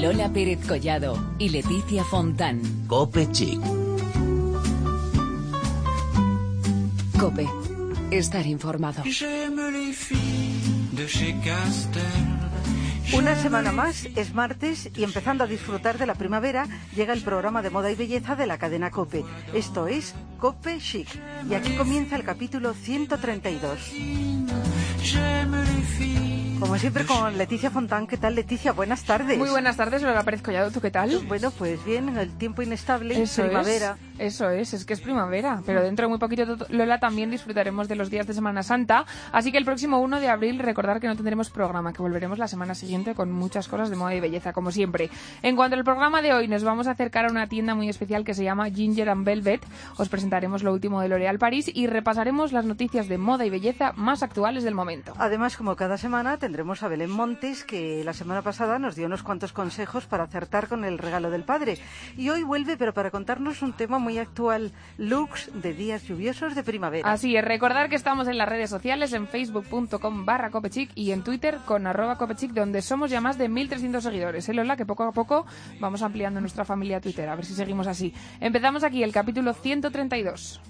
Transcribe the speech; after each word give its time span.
Lola 0.00 0.32
Pérez 0.32 0.64
Collado 0.64 1.18
y 1.38 1.48
Leticia 1.48 2.04
Fontán. 2.04 2.62
Cope 2.86 3.28
Chic. 3.32 3.60
Cope. 7.18 7.48
Estar 8.12 8.46
informado. 8.46 9.02
Una 13.12 13.34
semana 13.34 13.72
más, 13.72 14.04
es 14.14 14.34
martes 14.34 14.88
y 14.94 15.02
empezando 15.02 15.42
a 15.42 15.46
disfrutar 15.48 15.98
de 15.98 16.06
la 16.06 16.14
primavera, 16.14 16.68
llega 16.94 17.12
el 17.12 17.22
programa 17.22 17.60
de 17.62 17.70
moda 17.70 17.90
y 17.90 17.96
belleza 17.96 18.36
de 18.36 18.46
la 18.46 18.58
cadena 18.58 18.92
Cope. 18.92 19.24
Esto 19.52 19.88
es 19.88 20.14
Cope 20.38 20.78
Chic. 20.78 21.08
Y 21.50 21.54
aquí 21.54 21.72
comienza 21.72 22.14
el 22.14 22.22
capítulo 22.22 22.72
132. 22.72 23.92
Como 26.60 26.76
siempre 26.76 27.06
con 27.06 27.38
Leticia 27.38 27.70
Fontán. 27.70 28.06
¿Qué 28.08 28.16
tal, 28.16 28.34
Leticia? 28.34 28.72
Buenas 28.72 29.04
tardes. 29.04 29.38
Muy 29.38 29.48
buenas 29.48 29.76
tardes, 29.76 30.02
Lola 30.02 30.24
Pérez 30.24 30.42
Collado. 30.42 30.70
¿Tú 30.72 30.80
qué 30.80 30.90
tal? 30.90 31.16
Bueno, 31.28 31.52
pues 31.52 31.84
bien, 31.84 32.18
el 32.18 32.36
tiempo 32.36 32.62
inestable, 32.62 33.20
Eso 33.22 33.42
primavera. 33.42 33.92
Es, 33.92 34.07
eso 34.18 34.50
es, 34.50 34.74
es 34.74 34.84
que 34.84 34.94
es 34.94 35.00
primavera. 35.00 35.62
Pero 35.64 35.82
dentro 35.82 36.04
de 36.04 36.08
muy 36.08 36.18
poquito, 36.18 36.56
Lola, 36.70 36.98
también 36.98 37.30
disfrutaremos 37.30 37.88
de 37.88 37.96
los 37.96 38.10
días 38.10 38.26
de 38.26 38.34
Semana 38.34 38.62
Santa. 38.62 39.04
Así 39.32 39.52
que 39.52 39.58
el 39.58 39.64
próximo 39.64 40.00
1 40.00 40.20
de 40.20 40.28
abril, 40.28 40.58
recordar 40.58 41.00
que 41.00 41.06
no 41.06 41.16
tendremos 41.16 41.50
programa, 41.50 41.92
que 41.92 42.02
volveremos 42.02 42.38
la 42.38 42.48
semana 42.48 42.74
siguiente 42.74 43.14
con 43.14 43.30
muchas 43.30 43.68
cosas 43.68 43.90
de 43.90 43.96
moda 43.96 44.14
y 44.14 44.20
belleza, 44.20 44.52
como 44.52 44.70
siempre. 44.70 45.10
En 45.42 45.56
cuanto 45.56 45.76
al 45.76 45.84
programa 45.84 46.22
de 46.22 46.32
hoy, 46.32 46.48
nos 46.48 46.64
vamos 46.64 46.86
a 46.86 46.92
acercar 46.92 47.26
a 47.26 47.30
una 47.30 47.46
tienda 47.46 47.74
muy 47.74 47.88
especial 47.88 48.24
que 48.24 48.34
se 48.34 48.44
llama 48.44 48.70
Ginger 48.70 49.10
and 49.10 49.24
Velvet. 49.24 49.64
Os 49.96 50.08
presentaremos 50.08 50.62
lo 50.62 50.72
último 50.72 51.00
de 51.00 51.08
L'Oréal 51.08 51.38
París 51.38 51.70
y 51.72 51.86
repasaremos 51.86 52.52
las 52.52 52.64
noticias 52.64 53.08
de 53.08 53.18
moda 53.18 53.44
y 53.44 53.50
belleza 53.50 53.92
más 53.96 54.22
actuales 54.22 54.64
del 54.64 54.74
momento. 54.74 55.12
Además, 55.18 55.56
como 55.56 55.76
cada 55.76 55.98
semana, 55.98 56.38
tendremos 56.38 56.82
a 56.82 56.88
Belén 56.88 57.10
Montes, 57.10 57.64
que 57.64 58.02
la 58.04 58.12
semana 58.12 58.42
pasada 58.42 58.78
nos 58.78 58.96
dio 58.96 59.06
unos 59.06 59.22
cuantos 59.22 59.52
consejos 59.52 60.06
para 60.06 60.24
acertar 60.24 60.68
con 60.68 60.84
el 60.84 60.98
regalo 60.98 61.30
del 61.30 61.44
padre. 61.44 61.78
Y 62.16 62.30
hoy 62.30 62.42
vuelve, 62.42 62.76
pero 62.76 62.94
para 62.94 63.10
contarnos 63.10 63.62
un 63.62 63.72
tema 63.72 63.98
muy 63.98 64.07
actual, 64.16 64.72
looks 64.96 65.50
de 65.52 65.74
días 65.74 66.04
lluviosos 66.04 66.54
de 66.54 66.62
primavera. 66.62 67.12
Así 67.12 67.36
es, 67.36 67.44
recordar 67.44 67.90
que 67.90 67.96
estamos 67.96 68.26
en 68.28 68.38
las 68.38 68.48
redes 68.48 68.70
sociales, 68.70 69.12
en 69.12 69.28
facebook.com 69.28 70.24
barra 70.24 70.50
copechic 70.50 70.90
y 70.94 71.12
en 71.12 71.22
Twitter 71.22 71.58
con 71.66 71.86
arroba 71.86 72.16
copechic, 72.16 72.52
donde 72.52 72.80
somos 72.80 73.10
ya 73.10 73.20
más 73.20 73.36
de 73.36 73.50
1.300 73.50 74.00
seguidores. 74.00 74.48
¿Eh, 74.48 74.54
Lola? 74.54 74.76
Que 74.76 74.86
poco 74.86 75.02
a 75.04 75.12
poco 75.12 75.44
vamos 75.80 76.00
ampliando 76.00 76.40
nuestra 76.40 76.64
familia 76.64 77.00
Twitter, 77.00 77.28
a 77.28 77.36
ver 77.36 77.44
si 77.44 77.52
seguimos 77.52 77.86
así. 77.86 78.14
Empezamos 78.40 78.84
aquí 78.84 79.02
el 79.02 79.12
capítulo 79.12 79.52
132. 79.52 80.60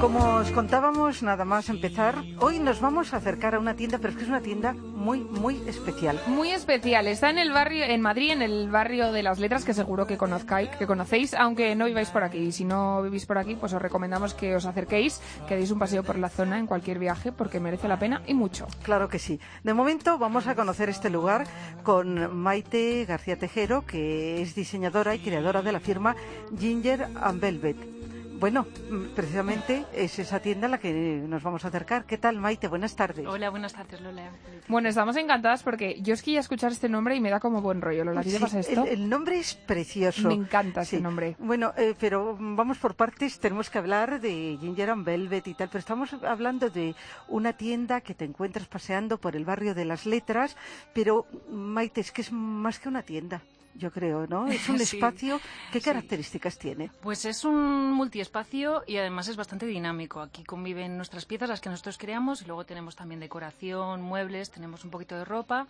Como 0.00 0.36
os 0.36 0.50
contábamos, 0.52 1.22
nada 1.22 1.44
más 1.44 1.68
empezar, 1.68 2.24
hoy 2.38 2.58
nos 2.58 2.80
vamos 2.80 3.12
a 3.12 3.18
acercar 3.18 3.54
a 3.54 3.58
una 3.58 3.76
tienda, 3.76 3.98
pero 3.98 4.08
es 4.08 4.16
que 4.16 4.22
es 4.22 4.30
una 4.30 4.40
tienda 4.40 4.72
muy, 4.72 5.20
muy 5.20 5.60
especial. 5.68 6.18
Muy 6.26 6.52
especial. 6.52 7.06
Está 7.06 7.28
en 7.28 7.36
el 7.36 7.52
barrio, 7.52 7.84
en 7.84 8.00
Madrid, 8.00 8.30
en 8.30 8.40
el 8.40 8.70
barrio 8.70 9.12
de 9.12 9.22
las 9.22 9.38
letras, 9.38 9.62
que 9.62 9.74
seguro 9.74 10.06
que 10.06 10.16
conozcáis, 10.16 10.70
que 10.70 10.86
conocéis, 10.86 11.34
aunque 11.34 11.76
no 11.76 11.84
viváis 11.84 12.08
por 12.08 12.24
aquí. 12.24 12.38
Y 12.38 12.52
si 12.52 12.64
no 12.64 13.02
vivís 13.02 13.26
por 13.26 13.36
aquí, 13.36 13.56
pues 13.56 13.74
os 13.74 13.82
recomendamos 13.82 14.32
que 14.32 14.56
os 14.56 14.64
acerquéis, 14.64 15.20
que 15.46 15.56
deis 15.56 15.70
un 15.70 15.78
paseo 15.78 16.02
por 16.02 16.18
la 16.18 16.30
zona 16.30 16.58
en 16.58 16.66
cualquier 16.66 16.98
viaje, 16.98 17.30
porque 17.30 17.60
merece 17.60 17.86
la 17.86 17.98
pena 17.98 18.22
y 18.26 18.32
mucho. 18.32 18.68
Claro 18.82 19.10
que 19.10 19.18
sí. 19.18 19.38
De 19.64 19.74
momento 19.74 20.16
vamos 20.16 20.46
a 20.46 20.54
conocer 20.54 20.88
este 20.88 21.10
lugar 21.10 21.44
con 21.82 22.34
Maite 22.34 23.04
García 23.04 23.38
Tejero, 23.38 23.84
que 23.84 24.40
es 24.40 24.54
diseñadora 24.54 25.14
y 25.14 25.18
creadora 25.18 25.60
de 25.60 25.72
la 25.72 25.80
firma 25.80 26.16
Ginger 26.58 27.06
and 27.20 27.38
Velvet. 27.38 27.99
Bueno, 28.40 28.62
mm, 28.90 29.14
precisamente 29.14 29.84
es 29.92 30.18
esa 30.18 30.40
tienda 30.40 30.66
a 30.66 30.70
la 30.70 30.78
que 30.78 30.90
nos 31.28 31.42
vamos 31.42 31.62
a 31.66 31.68
acercar. 31.68 32.06
¿Qué 32.06 32.16
tal, 32.16 32.38
Maite? 32.38 32.68
Buenas 32.68 32.96
tardes. 32.96 33.26
Hola, 33.26 33.50
buenas 33.50 33.74
tardes, 33.74 34.00
Lola. 34.00 34.30
Bueno, 34.66 34.88
estamos 34.88 35.14
encantadas 35.18 35.62
porque 35.62 36.00
yo 36.00 36.14
es 36.14 36.22
que 36.22 36.32
ya 36.32 36.40
escuchar 36.40 36.72
este 36.72 36.88
nombre 36.88 37.14
y 37.14 37.20
me 37.20 37.28
da 37.28 37.38
como 37.38 37.60
buen 37.60 37.82
rollo. 37.82 38.02
Lola, 38.02 38.20
¿a 38.20 38.22
ti 38.22 38.30
te 38.30 38.36
Sí, 38.36 38.42
pasa 38.42 38.60
esto? 38.60 38.84
El, 38.84 38.92
el 39.02 39.08
nombre 39.10 39.38
es 39.38 39.54
precioso. 39.54 40.28
Me 40.28 40.34
encanta 40.34 40.80
ese 40.82 41.00
nombre. 41.02 41.36
Bueno, 41.38 41.74
eh, 41.76 41.94
pero 42.00 42.34
vamos 42.40 42.78
por 42.78 42.94
partes. 42.94 43.38
Tenemos 43.40 43.68
que 43.68 43.76
hablar 43.76 44.22
de 44.22 44.56
Ginger 44.58 44.88
and 44.88 45.04
Velvet 45.04 45.46
y 45.46 45.52
tal, 45.52 45.68
pero 45.68 45.80
estamos 45.80 46.10
hablando 46.24 46.70
de 46.70 46.94
una 47.28 47.52
tienda 47.52 48.00
que 48.00 48.14
te 48.14 48.24
encuentras 48.24 48.66
paseando 48.68 49.18
por 49.18 49.36
el 49.36 49.44
barrio 49.44 49.74
de 49.74 49.84
las 49.84 50.06
letras. 50.06 50.56
Pero, 50.94 51.26
Maite, 51.50 52.00
es 52.00 52.10
que 52.10 52.22
es 52.22 52.32
más 52.32 52.78
que 52.78 52.88
una 52.88 53.02
tienda, 53.02 53.42
yo 53.74 53.90
creo, 53.90 54.26
¿no? 54.26 54.46
Es 54.50 54.68
un 54.68 54.78
Sí, 54.78 54.96
espacio. 54.96 55.40
¿Qué 55.70 55.80
sí. 55.80 55.84
características 55.84 56.58
tiene? 56.58 56.90
Pues 57.00 57.24
es 57.24 57.44
un 57.44 57.92
multiespacio 57.92 58.82
y 58.86 58.96
además 58.96 59.28
es 59.28 59.36
bastante 59.36 59.66
dinámico. 59.66 60.20
Aquí 60.20 60.44
conviven 60.44 60.96
nuestras 60.96 61.24
piezas, 61.24 61.48
las 61.48 61.60
que 61.60 61.70
nosotros 61.70 61.98
creamos, 61.98 62.42
y 62.42 62.46
luego 62.46 62.64
tenemos 62.66 62.96
también 62.96 63.20
decoración, 63.20 64.02
muebles, 64.02 64.50
tenemos 64.50 64.84
un 64.84 64.90
poquito 64.90 65.16
de 65.16 65.24
ropa, 65.24 65.66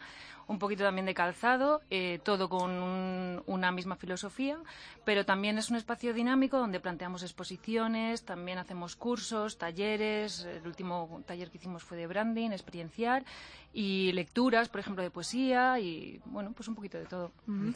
un 0.50 0.58
poquito 0.58 0.82
también 0.84 1.06
de 1.06 1.14
calzado, 1.14 1.80
eh, 1.90 2.18
todo 2.24 2.48
con 2.48 2.70
un- 2.72 3.42
una 3.46 3.70
misma 3.70 3.94
filosofía, 3.96 4.58
pero 5.04 5.24
también 5.24 5.58
es 5.58 5.70
un 5.70 5.76
espacio 5.76 6.12
dinámico 6.12 6.58
donde 6.58 6.80
planteamos 6.80 7.22
exposiciones, 7.22 8.24
también 8.24 8.58
hacemos 8.58 8.96
cursos, 8.96 9.58
talleres, 9.58 10.44
el 10.44 10.66
último 10.66 11.22
taller 11.26 11.50
que 11.50 11.58
hicimos 11.58 11.84
fue 11.84 11.96
de 11.96 12.06
branding, 12.06 12.50
experiencial, 12.50 13.24
y 13.72 14.10
lecturas, 14.12 14.68
por 14.68 14.80
ejemplo, 14.80 15.00
de 15.04 15.12
poesía, 15.12 15.78
y 15.78 16.20
bueno, 16.24 16.50
pues 16.52 16.66
un 16.66 16.74
poquito 16.74 16.98
de 16.98 17.06
todo. 17.06 17.30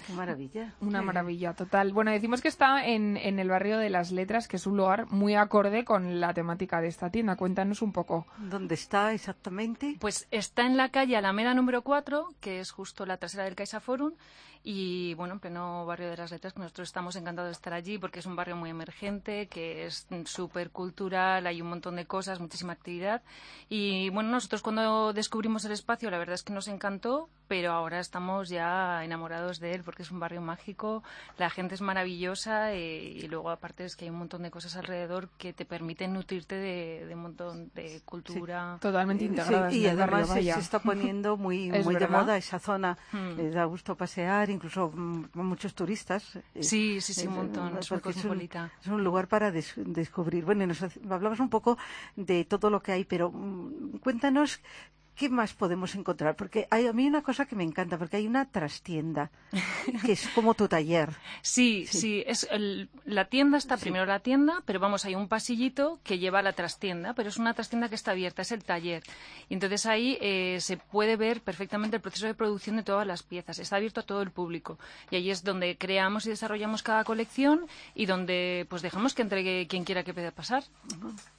Qué 0.05 0.13
maravilla. 0.13 0.75
Una 0.81 1.01
maravilla, 1.03 1.55
total. 1.55 1.93
Bueno, 1.93 2.11
decimos 2.11 2.41
que 2.43 2.49
está 2.49 2.85
en, 2.85 3.17
en 3.17 3.39
el 3.39 3.49
barrio 3.49 3.79
de 3.79 3.91
las 3.91 4.11
letras, 4.11 4.49
que 4.49 4.57
es 4.57 4.67
un 4.67 4.77
lugar 4.77 5.07
muy 5.13 5.37
acorde 5.37 5.85
con 5.85 6.19
la 6.21 6.35
temática 6.35 6.81
de 6.81 6.89
esta 6.89 7.11
tienda. 7.11 7.37
Cuéntanos 7.37 7.81
un 7.81 7.93
poco. 7.93 8.27
¿Dónde 8.39 8.75
está 8.75 9.13
exactamente? 9.13 9.97
Pues 10.01 10.27
está 10.33 10.67
en 10.67 10.77
la 10.77 10.89
calle 10.89 11.17
Alameda 11.17 11.55
número 11.55 11.83
4, 11.83 12.35
que 12.41 12.59
es 12.59 12.64
justo 12.73 13.07
la 13.07 13.17
trasera 13.17 13.45
del 13.45 13.55
Caixa 13.55 13.81
Forum, 13.81 14.15
y 14.67 15.13
bueno, 15.13 15.35
en 15.35 15.41
pleno 15.41 15.85
barrio 15.85 16.09
de 16.09 16.17
las 16.17 16.31
letras, 16.31 16.55
que 16.55 16.61
nosotros 16.61 16.89
estamos 16.89 17.15
encantados 17.17 17.49
de 17.49 17.53
estar 17.53 17.75
allí 17.75 17.99
porque 17.99 18.21
es 18.21 18.27
un 18.27 18.35
barrio 18.35 18.57
muy 18.57 18.71
emergente, 18.71 19.47
que 19.47 19.85
es 19.85 20.07
súper 20.25 20.71
cultural, 20.71 21.47
hay 21.47 21.61
un 21.61 21.69
montón 21.69 21.97
de 21.97 22.07
cosas, 22.07 22.41
muchísima 22.41 22.73
actividad. 22.73 23.23
Y 23.69 24.09
bueno, 24.09 24.31
nosotros 24.31 24.63
cuando 24.63 25.13
descubrimos 25.13 25.67
el 25.67 25.73
espacio, 25.73 26.11
la 26.11 26.17
verdad 26.17 26.35
es 26.35 26.43
que 26.43 26.55
nos 26.55 26.67
encantó, 26.69 27.29
pero 27.47 27.73
ahora 27.73 28.01
estamos 28.01 28.49
ya 28.49 29.05
enamorados 29.05 29.61
de 29.61 29.75
él 29.75 29.83
porque 29.85 30.03
es 30.03 30.11
un 30.11 30.19
barrio 30.19 30.41
mágico, 30.41 31.03
la 31.37 31.51
gente 31.51 31.75
es 31.75 31.83
maravillosa 31.83 32.73
eh, 32.73 33.03
y 33.03 33.29
luego 33.29 33.51
aparte 33.51 33.85
es 33.85 33.97
que 33.97 34.07
hay 34.07 34.11
un 34.11 34.17
montón 34.17 34.45
de 34.45 34.51
cosas 34.51 34.77
alrededor 34.77 35.29
que 35.37 35.53
te 35.53 35.67
permiten 35.67 36.15
nutrirte 36.15 36.55
de, 36.55 37.05
de 37.07 37.15
un 37.15 37.21
montón 37.21 37.71
de 37.75 38.01
cultura. 38.07 38.79
Totalmente 38.81 39.25
Sí, 39.25 39.29
integradas 39.29 39.75
y 39.75 39.85
en 39.85 39.91
el 39.91 39.97
barrio, 39.99 40.17
además 40.17 40.35
se, 40.35 40.53
se 40.53 40.61
está 40.61 40.79
poniendo 40.79 41.37
muy, 41.37 41.69
Es 41.75 41.85
muy 41.85 41.97
de 41.97 42.09
moda 42.09 42.39
esa 42.39 42.59
zona. 42.59 42.97
Hmm. 43.13 43.39
Eh, 43.39 43.51
da 43.51 43.67
gusto 43.67 43.95
pasear, 43.95 44.51
incluso 44.55 44.91
mm, 44.95 45.25
muchos 45.35 45.75
turistas. 45.75 46.37
eh, 46.37 46.63
Sí, 46.63 47.01
sí, 47.01 47.13
sí, 47.15 47.27
un 47.27 47.35
eh, 47.35 47.37
montón. 47.37 47.67
Es 47.79 47.91
muy 47.91 48.01
porque 48.01 48.15
cosmopolita. 48.15 48.71
Es 48.81 48.87
un 48.89 49.05
lugar 49.05 49.29
para 49.29 49.51
des- 49.51 49.75
descubrir. 49.77 50.45
Bueno, 50.45 50.65
y 50.65 50.67
nos 50.67 50.83
un 51.41 51.51
poco 51.51 51.77
de 52.17 52.45
todo 52.45 52.71
lo 52.71 52.83
que 52.83 52.93
hay, 52.93 53.05
pero 53.05 53.31
mm, 53.31 53.99
cuéntanos 53.99 54.61
qué 55.17 55.29
más 55.29 55.55
podemos 55.55 55.95
encontrar. 55.95 56.37
Porque 56.37 56.67
hay 56.71 56.87
a 56.87 56.93
mí 56.93 57.07
una 57.07 57.23
cosa 57.23 57.47
que 57.47 57.57
me 57.57 57.65
encanta, 57.65 57.99
porque 57.99 58.17
hay 58.17 58.27
una 58.27 58.47
trastienda, 58.47 59.31
que 60.05 60.13
es 60.13 60.29
como 60.29 60.55
tu 60.55 60.69
taller. 60.69 61.11
Sí, 61.43 61.87
sí, 61.87 62.25
es 62.27 62.49
el- 62.51 62.89
la 63.05 63.27
tienda 63.27 63.59
está 63.59 63.77
primero 63.77 64.07
la 64.07 64.21
tienda, 64.21 64.63
pero 64.65 64.81
vamos, 64.81 65.05
hay 65.05 65.15
un 65.15 65.29
pasillito 65.29 66.01
que 66.03 66.19
lleva 66.19 66.39
a 66.41 66.43
la 66.43 66.53
trastienda, 66.53 67.13
pero 67.15 67.29
es 67.29 67.37
una 67.37 67.55
trastienda 67.55 67.89
que 67.89 67.95
está 67.95 68.13
abierta, 68.13 68.43
es 68.43 68.51
el 68.53 68.65
taller. 68.65 69.03
Y 69.49 69.55
entonces 69.55 69.87
ahí 69.87 70.17
eh, 70.21 70.59
se 70.61 70.77
puede 70.79 71.17
ver 71.17 71.43
perfectamente 71.43 71.97
el 71.97 72.03
proceso 72.03 72.27
de 72.27 72.35
producción 72.35 72.77
de 72.77 72.83
todas 72.83 73.07
las 73.07 73.23
piezas. 73.23 73.59
Está 73.59 73.77
abierto 73.77 74.01
a 74.01 74.05
todo 74.05 74.23
el 74.23 74.31
público. 74.31 74.79
Y 75.11 75.17
ahí 75.17 75.31
es 75.31 75.45
donde 75.45 75.77
creamos 75.77 76.27
y 76.27 76.31
desarrollamos 76.31 76.83
cada 76.83 77.05
colección 77.05 77.67
y 77.95 78.07
donde 78.07 78.67
pues 78.71 78.83
dejamos 78.83 79.15
que 79.15 79.23
entregue 79.23 79.67
quien 79.69 79.85
quiera 79.85 80.03
que 80.03 80.15
pueda 80.15 80.31
pasar. 80.31 80.65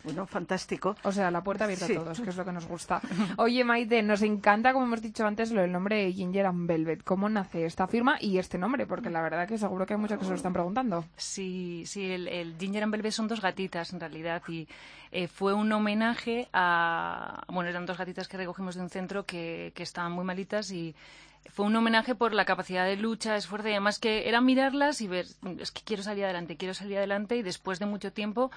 Bueno, 0.03 0.27
fantástico. 0.27 0.95
O 1.03 1.11
sea, 1.11 1.31
la 1.31 1.43
puerta 1.43 1.63
abierta 1.65 1.87
Sí. 1.87 1.93
a 1.95 1.99
todos, 1.99 2.19
que 2.21 2.29
es 2.29 2.35
lo 2.35 2.45
que 2.45 2.51
nos 2.51 2.67
gusta. 2.67 3.01
Oye, 3.37 3.63
Maite, 3.65 4.01
nos 4.01 4.21
encanta, 4.21 4.71
como 4.71 4.85
hemos 4.85 5.01
dicho 5.01 5.25
antes, 5.25 5.51
lo 5.51 5.61
del 5.61 5.71
nombre 5.71 5.97
de 5.97 6.13
Ginger 6.13 6.45
and 6.45 6.67
Velvet. 6.67 7.03
¿Cómo 7.03 7.27
nace 7.27 7.65
esta 7.65 7.87
firma 7.87 8.17
y 8.21 8.37
este 8.37 8.57
nombre? 8.57 8.85
Porque 8.85 9.09
la 9.09 9.21
verdad 9.21 9.47
que 9.47 9.57
seguro 9.57 9.85
que 9.85 9.93
hay 9.93 9.99
muchos 9.99 10.17
que 10.17 10.23
se 10.23 10.29
lo 10.29 10.35
están 10.35 10.53
preguntando. 10.53 11.05
Sí, 11.17 11.83
sí, 11.85 12.11
el, 12.11 12.55
Ginger 12.59 12.83
and 12.83 12.91
Velvet 12.91 13.11
son 13.11 13.27
dos 13.27 13.41
gatitas 13.41 13.91
en 13.93 13.99
realidad 13.99 14.41
y 14.47 14.67
eh, 15.11 15.27
fue 15.27 15.53
un 15.53 15.71
homenaje 15.71 16.47
a, 16.53 17.43
bueno, 17.47 17.69
eran 17.69 17.85
dos 17.85 17.97
gatitas 17.97 18.27
que 18.27 18.37
recogimos 18.37 18.75
de 18.75 18.81
un 18.81 18.89
centro 18.89 19.25
que, 19.25 19.71
que 19.75 19.83
estaban 19.83 20.11
muy 20.11 20.23
malitas 20.23 20.71
y 20.71 20.95
fue 21.51 21.65
un 21.65 21.75
homenaje 21.75 22.15
por 22.15 22.33
la 22.33 22.45
capacidad 22.45 22.85
de 22.85 22.97
lucha, 22.97 23.35
esfuerzo 23.35 23.67
y 23.67 23.71
además 23.71 23.99
que 23.99 24.27
era 24.27 24.41
mirarlas 24.41 25.01
y 25.01 25.07
ver, 25.07 25.25
es 25.59 25.71
que 25.71 25.81
quiero 25.83 26.03
salir 26.03 26.25
adelante, 26.25 26.57
quiero 26.57 26.73
salir 26.73 26.97
adelante 26.97 27.37
y 27.37 27.43
después 27.43 27.79
de 27.79 27.85
mucho 27.85 28.11
tiempo 28.11 28.51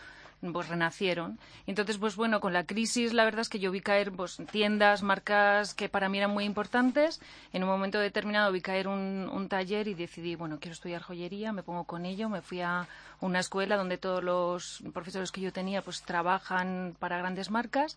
pues 0.52 0.68
renacieron. 0.68 1.38
Entonces, 1.66 1.98
pues 1.98 2.14
bueno, 2.16 2.40
con 2.40 2.52
la 2.52 2.64
crisis 2.64 3.12
la 3.12 3.24
verdad 3.24 3.40
es 3.40 3.48
que 3.48 3.58
yo 3.58 3.70
vi 3.70 3.80
caer 3.80 4.12
pues, 4.12 4.40
tiendas, 4.50 5.02
marcas 5.02 5.74
que 5.74 5.88
para 5.88 6.08
mí 6.08 6.18
eran 6.18 6.30
muy 6.30 6.44
importantes. 6.44 7.20
En 7.52 7.64
un 7.64 7.68
momento 7.68 7.98
determinado 7.98 8.52
vi 8.52 8.60
caer 8.60 8.88
un, 8.88 9.28
un 9.32 9.48
taller 9.48 9.88
y 9.88 9.94
decidí, 9.94 10.36
bueno, 10.36 10.58
quiero 10.60 10.74
estudiar 10.74 11.02
joyería, 11.02 11.52
me 11.52 11.62
pongo 11.62 11.84
con 11.84 12.06
ello, 12.06 12.28
me 12.28 12.40
fui 12.40 12.60
a 12.60 12.86
una 13.20 13.40
escuela 13.40 13.76
donde 13.76 13.98
todos 13.98 14.22
los 14.22 14.82
profesores 14.92 15.32
que 15.32 15.40
yo 15.40 15.52
tenía 15.52 15.82
pues 15.82 16.02
trabajan 16.02 16.94
para 17.00 17.18
grandes 17.18 17.50
marcas 17.50 17.96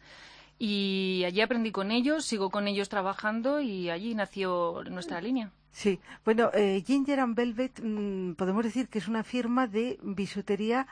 y 0.64 1.24
allí 1.26 1.42
aprendí 1.42 1.72
con 1.72 1.90
ellos, 1.90 2.24
sigo 2.24 2.52
con 2.52 2.68
ellos 2.68 2.88
trabajando 2.88 3.62
y 3.62 3.90
allí 3.90 4.14
nació 4.14 4.84
nuestra 4.92 5.20
línea. 5.20 5.50
Sí, 5.72 6.00
bueno, 6.24 6.52
eh, 6.54 6.84
Ginger 6.86 7.20
and 7.20 7.36
Velvet 7.36 7.82
mm, 7.82 8.34
podemos 8.34 8.64
decir 8.64 8.88
que 8.88 9.00
es 9.00 9.08
una 9.08 9.24
firma 9.24 9.66
de 9.66 9.98
bisutería 10.04 10.86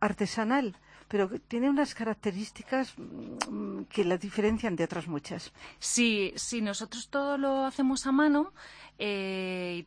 artesanal 0.00 0.74
pero 1.06 1.28
tiene 1.46 1.70
unas 1.70 1.94
características 1.94 2.94
mm, 2.98 3.82
que 3.82 4.04
la 4.04 4.16
diferencian 4.16 4.74
de 4.74 4.84
otras 4.84 5.06
muchas. 5.06 5.52
Sí, 5.78 6.32
sí, 6.34 6.60
nosotros 6.60 7.08
todo 7.08 7.38
lo 7.38 7.64
hacemos 7.66 8.06
a 8.06 8.12
mano. 8.12 8.52
Eh, 8.98 9.86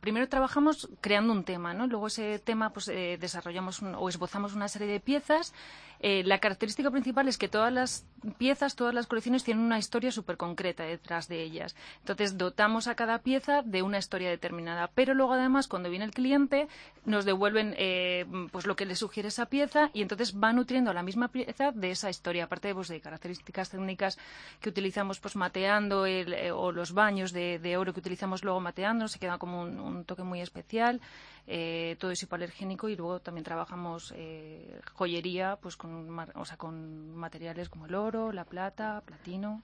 primero 0.00 0.28
trabajamos 0.28 0.88
creando 1.00 1.32
un 1.32 1.44
tema, 1.44 1.74
¿no? 1.74 1.86
Luego 1.86 2.08
ese 2.08 2.38
tema 2.38 2.70
pues 2.70 2.88
eh, 2.88 3.16
desarrollamos 3.20 3.82
o 3.82 4.08
esbozamos 4.08 4.54
una 4.54 4.68
serie 4.68 4.88
de 4.88 5.00
piezas 5.00 5.52
eh, 6.00 6.22
la 6.24 6.38
característica 6.38 6.90
principal 6.90 7.28
es 7.28 7.38
que 7.38 7.48
todas 7.48 7.72
las 7.72 8.06
piezas, 8.36 8.76
todas 8.76 8.94
las 8.94 9.06
colecciones 9.06 9.44
tienen 9.44 9.64
una 9.64 9.78
historia 9.78 10.12
súper 10.12 10.36
concreta 10.36 10.84
detrás 10.84 11.28
de 11.28 11.42
ellas. 11.42 11.74
Entonces, 12.00 12.38
dotamos 12.38 12.86
a 12.88 12.94
cada 12.94 13.20
pieza 13.20 13.62
de 13.62 13.82
una 13.82 13.98
historia 13.98 14.30
determinada. 14.30 14.90
Pero 14.94 15.14
luego, 15.14 15.34
además, 15.34 15.66
cuando 15.66 15.90
viene 15.90 16.04
el 16.04 16.12
cliente, 16.12 16.68
nos 17.04 17.24
devuelven 17.24 17.74
eh, 17.78 18.26
pues 18.52 18.66
lo 18.66 18.76
que 18.76 18.86
le 18.86 18.94
sugiere 18.94 19.28
esa 19.28 19.46
pieza 19.46 19.90
y 19.92 20.02
entonces 20.02 20.38
va 20.38 20.52
nutriendo 20.52 20.90
a 20.90 20.94
la 20.94 21.02
misma 21.02 21.28
pieza 21.28 21.72
de 21.72 21.90
esa 21.90 22.10
historia. 22.10 22.44
Aparte 22.44 22.74
pues, 22.74 22.88
de 22.88 23.00
características 23.00 23.70
técnicas 23.70 24.18
que 24.60 24.68
utilizamos 24.68 25.18
pues 25.18 25.34
mateando 25.34 26.06
eh, 26.06 26.52
o 26.52 26.70
los 26.70 26.92
baños 26.92 27.32
de, 27.32 27.76
oro 27.76 27.92
que 27.92 28.00
utilizamos 28.00 28.44
luego 28.48 28.60
mateando, 28.60 29.06
se 29.08 29.18
queda 29.18 29.38
como 29.38 29.62
un 29.62 30.04
toque 30.04 30.22
muy 30.22 30.40
especial 30.40 31.00
eh, 31.50 31.96
todo 31.98 32.10
es 32.10 32.22
hipoalergénico 32.22 32.90
y 32.90 32.96
luego 32.96 33.20
también 33.20 33.42
trabajamos 33.42 34.12
eh, 34.14 34.82
joyería 34.92 35.56
pues 35.56 35.76
con, 35.76 36.18
o 36.34 36.44
sea, 36.44 36.58
con 36.58 37.16
materiales 37.16 37.70
como 37.70 37.86
el 37.86 37.94
oro, 37.94 38.32
la 38.32 38.44
plata, 38.44 39.02
platino. 39.06 39.62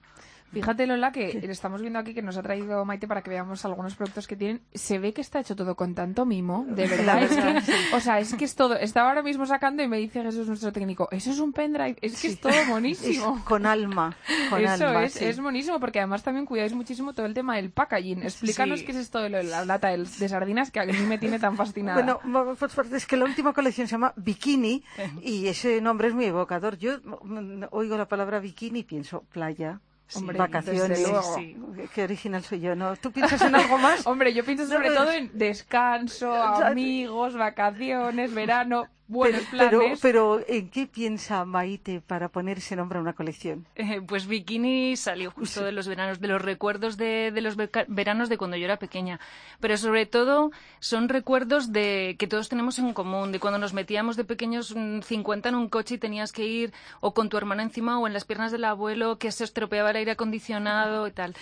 Fíjate, 0.51 0.87
Lola, 0.87 1.11
que 1.11 1.39
estamos 1.51 1.81
viendo 1.81 1.99
aquí 1.99 2.13
que 2.13 2.21
nos 2.21 2.37
ha 2.37 2.43
traído 2.43 2.85
Maite 2.85 3.07
para 3.07 3.21
que 3.21 3.29
veamos 3.29 3.65
algunos 3.65 3.95
productos 3.95 4.27
que 4.27 4.35
tienen. 4.35 4.61
Se 4.73 4.99
ve 4.99 5.13
que 5.13 5.21
está 5.21 5.39
hecho 5.39 5.55
todo 5.55 5.75
con 5.75 5.95
tanto 5.95 6.25
mimo, 6.25 6.65
de 6.67 6.87
verdad. 6.87 7.23
Es 7.23 7.35
que, 7.35 7.95
o 7.95 7.99
sea, 7.99 8.19
es 8.19 8.33
que 8.35 8.45
es 8.45 8.55
todo. 8.55 8.75
Estaba 8.75 9.09
ahora 9.09 9.21
mismo 9.21 9.45
sacando 9.45 9.83
y 9.83 9.87
me 9.87 9.97
dice 9.97 10.21
Jesús, 10.21 10.47
nuestro 10.47 10.71
técnico, 10.71 11.07
eso 11.11 11.31
es 11.31 11.39
un 11.39 11.53
pendrive. 11.53 11.97
Es 12.01 12.21
que 12.21 12.27
es 12.27 12.39
todo 12.39 12.53
buenísimo. 12.69 13.43
con 13.45 13.65
alma. 13.65 14.15
Con 14.49 14.63
eso 14.63 14.87
alma, 14.87 15.03
es, 15.03 15.21
es 15.21 15.39
buenísimo 15.39 15.79
porque 15.79 15.99
además 15.99 16.23
también 16.23 16.45
cuidáis 16.45 16.73
muchísimo 16.73 17.13
todo 17.13 17.25
el 17.25 17.33
tema 17.33 17.55
del 17.55 17.71
packaging. 17.71 18.23
Explícanos 18.23 18.83
qué 18.83 18.91
es 18.91 18.97
esto 18.97 19.19
de 19.19 19.29
la 19.29 19.65
lata 19.65 19.89
de 19.89 20.29
sardinas 20.29 20.71
que 20.71 20.79
a 20.79 20.85
mí 20.85 20.93
me 21.07 21.17
tiene 21.17 21.39
tan 21.39 21.55
fascinada. 21.55 22.01
Bueno, 22.21 22.55
es 22.93 23.05
que 23.05 23.17
la 23.17 23.25
última 23.25 23.53
colección 23.53 23.87
se 23.87 23.91
llama 23.91 24.13
Bikini 24.15 24.83
y 25.21 25.47
ese 25.47 25.81
nombre 25.81 26.07
es 26.07 26.13
muy 26.13 26.25
evocador. 26.25 26.77
Yo 26.77 26.99
mm, 27.03 27.65
oigo 27.71 27.97
la 27.97 28.07
palabra 28.07 28.39
bikini 28.39 28.79
y 28.79 28.83
pienso 28.83 29.23
playa. 29.31 29.81
Hombre, 30.13 30.37
vacaciones. 30.37 31.03
Sí. 31.35 31.57
Qué 31.93 32.03
original 32.03 32.43
soy 32.43 32.59
yo, 32.59 32.75
¿no? 32.75 32.95
¿Tú 32.95 33.11
piensas 33.11 33.41
en 33.41 33.55
algo 33.55 33.77
más? 33.77 34.05
Hombre, 34.07 34.33
yo 34.33 34.45
pienso 34.45 34.67
sobre 34.67 34.91
todo 34.91 35.11
en 35.11 35.31
descanso, 35.33 36.33
amigos, 36.63 37.35
vacaciones, 37.35 38.33
verano. 38.33 38.87
Buenos 39.07 39.43
pero, 39.51 39.81
Pero, 40.01 40.41
¿en 40.47 40.69
qué 40.69 40.87
piensa 40.87 41.45
Maite 41.45 42.01
para 42.01 42.29
poner 42.29 42.57
ese 42.57 42.75
nombre 42.75 42.97
a 42.97 43.01
una 43.01 43.13
colección? 43.13 43.67
Eh, 43.75 44.01
pues 44.01 44.25
Bikini 44.25 44.95
salió 44.95 45.29
justo 45.29 45.63
de 45.63 45.71
los 45.71 45.87
veranos, 45.87 46.19
de 46.19 46.27
los 46.27 46.41
recuerdos 46.41 46.97
de, 46.97 47.31
de, 47.31 47.41
los 47.41 47.55
veranos 47.87 48.29
de 48.29 48.37
cuando 48.37 48.57
yo 48.57 48.65
era 48.65 48.77
pequeña. 48.77 49.19
Pero 49.59 49.77
sobre 49.77 50.07
todo 50.07 50.51
son 50.79 51.07
recuerdos 51.07 51.71
de 51.71 52.15
que 52.17 52.25
todos 52.25 52.49
tenemos 52.49 52.79
en 52.79 52.93
común, 52.93 53.31
de 53.31 53.39
cuando 53.39 53.59
nos 53.59 53.73
metíamos 53.73 54.17
de 54.17 54.23
pequeños 54.23 54.73
50 55.03 55.49
mm, 55.49 55.53
en 55.53 55.55
un 55.55 55.69
coche 55.69 55.95
y 55.95 55.97
tenías 55.99 56.31
que 56.31 56.45
ir 56.45 56.73
o 56.99 57.13
con 57.13 57.29
tu 57.29 57.37
hermana 57.37 57.61
encima 57.61 57.99
o 57.99 58.07
en 58.07 58.13
las 58.13 58.25
piernas 58.25 58.51
del 58.51 58.65
abuelo 58.65 59.19
que 59.19 59.31
se 59.31 59.43
estropeaba 59.43 59.91
el 59.91 59.97
aire 59.97 60.11
acondicionado 60.11 61.07
y 61.07 61.11
tal 61.11 61.35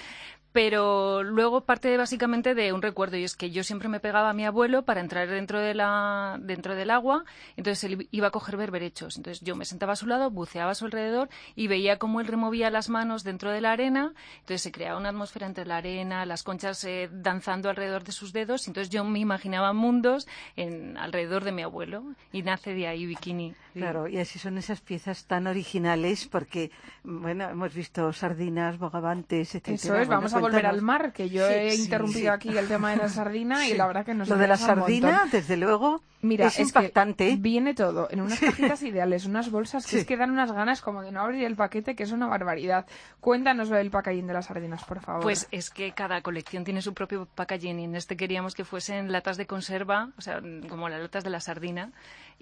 pero 0.53 1.23
luego 1.23 1.61
parte 1.61 1.97
básicamente 1.97 2.53
de 2.53 2.71
un 2.71 2.81
recuerdo 2.81 3.17
y 3.17 3.23
es 3.23 3.35
que 3.35 3.49
yo 3.49 3.63
siempre 3.63 3.89
me 3.89 3.99
pegaba 3.99 4.29
a 4.29 4.33
mi 4.33 4.45
abuelo 4.45 4.83
para 4.83 5.01
entrar 5.01 5.27
dentro 5.27 5.59
de 5.59 5.73
la 5.73 6.37
dentro 6.39 6.75
del 6.75 6.91
agua 6.91 7.25
entonces 7.57 7.83
él 7.83 8.07
iba 8.11 8.27
a 8.27 8.31
coger 8.31 8.55
berberechos 8.55 9.17
entonces 9.17 9.43
yo 9.43 9.55
me 9.55 9.65
sentaba 9.65 9.93
a 9.93 9.95
su 9.95 10.05
lado 10.05 10.29
buceaba 10.29 10.71
a 10.71 10.75
su 10.75 10.85
alrededor 10.85 11.29
y 11.55 11.67
veía 11.67 11.97
cómo 11.97 12.21
él 12.21 12.27
removía 12.27 12.69
las 12.69 12.87
manos 12.87 13.23
dentro 13.23 13.51
de 13.51 13.61
la 13.61 13.71
arena 13.71 14.13
entonces 14.41 14.61
se 14.61 14.71
creaba 14.71 14.99
una 14.99 15.09
atmósfera 15.09 15.47
entre 15.47 15.65
la 15.65 15.77
arena 15.77 16.25
las 16.27 16.43
conchas 16.43 16.83
eh, 16.83 17.09
danzando 17.11 17.69
alrededor 17.69 18.03
de 18.03 18.11
sus 18.11 18.31
dedos 18.31 18.67
entonces 18.67 18.91
yo 18.91 19.03
me 19.03 19.19
imaginaba 19.19 19.73
mundos 19.73 20.27
en 20.55 20.97
alrededor 20.97 21.43
de 21.43 21.51
mi 21.51 21.63
abuelo 21.63 22.03
y 22.31 22.43
nace 22.43 22.73
de 22.73 22.87
ahí 22.87 23.05
bikini. 23.07 23.55
Claro 23.73 24.07
y 24.07 24.19
así 24.19 24.37
son 24.37 24.59
esas 24.59 24.81
piezas 24.81 25.25
tan 25.25 25.47
originales 25.47 26.27
porque 26.27 26.69
bueno 27.03 27.49
hemos 27.49 27.73
visto 27.73 28.13
sardinas 28.13 28.77
bogavantes 28.77 29.55
etcétera 29.55 29.75
eso 29.75 29.95
es 29.97 30.07
vamos 30.07 30.33
a 30.35 30.42
volver 30.43 30.65
al 30.65 30.81
mar, 30.81 31.13
que 31.13 31.29
yo 31.29 31.47
he 31.47 31.75
interrumpido 31.75 32.31
aquí 32.31 32.55
el 32.57 32.67
tema 32.67 32.91
de 32.91 32.97
la 32.97 33.09
sardina 33.09 33.67
y 33.67 33.73
la 33.73 33.87
verdad 33.87 34.05
que 34.05 34.13
nos 34.13 34.29
Lo 34.29 34.37
de 34.37 34.47
la 34.47 34.57
sardina, 34.57 35.27
desde 35.31 35.57
luego, 35.57 36.01
Mira, 36.21 36.47
es, 36.47 36.59
impactante. 36.59 37.35
viene 37.37 37.73
todo 37.73 38.07
en 38.09 38.21
unas 38.21 38.39
cajitas 38.39 38.81
ideales, 38.83 39.25
unas 39.25 39.51
bolsas 39.51 39.85
que 39.85 39.99
es 39.99 40.05
que 40.05 40.15
dan 40.15 40.31
unas 40.31 40.51
ganas 40.51 40.81
como 40.81 41.01
de 41.01 41.11
no 41.11 41.21
abrir 41.21 41.43
el 41.43 41.55
paquete, 41.55 41.95
que 41.95 42.03
es 42.03 42.11
una 42.11 42.27
barbaridad. 42.27 42.85
Cuéntanos 43.19 43.69
lo 43.69 43.75
del 43.75 43.91
packaging 43.91 44.27
de 44.27 44.33
las 44.33 44.45
sardinas, 44.45 44.83
por 44.85 45.01
favor. 45.01 45.21
Pues 45.21 45.47
es 45.51 45.69
que 45.69 45.91
cada 45.91 46.21
colección 46.21 46.63
tiene 46.63 46.81
su 46.81 46.93
propio 46.93 47.27
packaging 47.35 47.79
y 47.79 47.83
en 47.85 47.95
este 47.95 48.15
queríamos 48.15 48.55
que 48.55 48.63
fuesen 48.63 49.11
latas 49.11 49.37
de 49.37 49.45
conserva, 49.47 50.11
o 50.17 50.21
sea, 50.21 50.41
como 50.69 50.87
las 50.89 51.01
latas 51.01 51.23
de 51.23 51.29
la 51.29 51.39
sardina. 51.39 51.91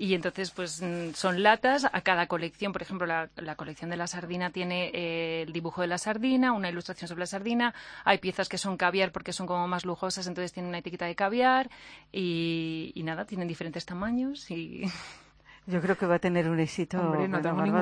Y 0.02 0.16
entonces, 0.16 0.50
pues 0.50 0.82
mm, 0.82 1.14
son 1.14 1.44
latas 1.44 1.86
a 1.86 2.02
cada 2.02 2.26
colección. 2.26 2.74
Por 2.74 2.82
ejemplo, 2.82 3.06
la, 3.06 3.56
colección 3.56 3.92
de 3.92 3.98
la 3.98 4.08
sardina 4.08 4.50
tiene 4.50 4.90
eh, 4.96 5.44
el 5.44 5.54
dibujo 5.54 5.82
de 5.82 5.88
la 5.88 6.00
sardina, 6.00 6.54
una 6.54 6.70
ilustración 6.70 7.08
sobre 7.08 7.20
la 7.20 7.28
sardina, 7.28 7.76
hay 8.04 8.18
piezas 8.18 8.50
que 8.50 8.58
son 8.58 8.78
caviar 8.78 9.12
porque 9.12 9.32
son 9.32 9.46
como 9.46 9.68
más 9.68 9.86
lujosas, 9.86 10.26
entonces 10.26 10.54
tienen 10.54 10.70
una 10.70 10.80
etiqueta 10.80 11.06
de 11.06 11.14
caviar 11.14 11.70
y, 12.12 12.92
y 12.96 13.04
nada, 13.04 13.26
tienen 13.26 13.48
diferentes 13.48 13.86
tamaños 13.86 14.50
y 14.50 14.86
Yo 15.68 15.80
creo 15.80 15.96
que 15.96 16.08
va 16.08 16.16
a 16.16 16.20
tener 16.20 16.50
un 16.50 16.60
éxito 16.60 16.98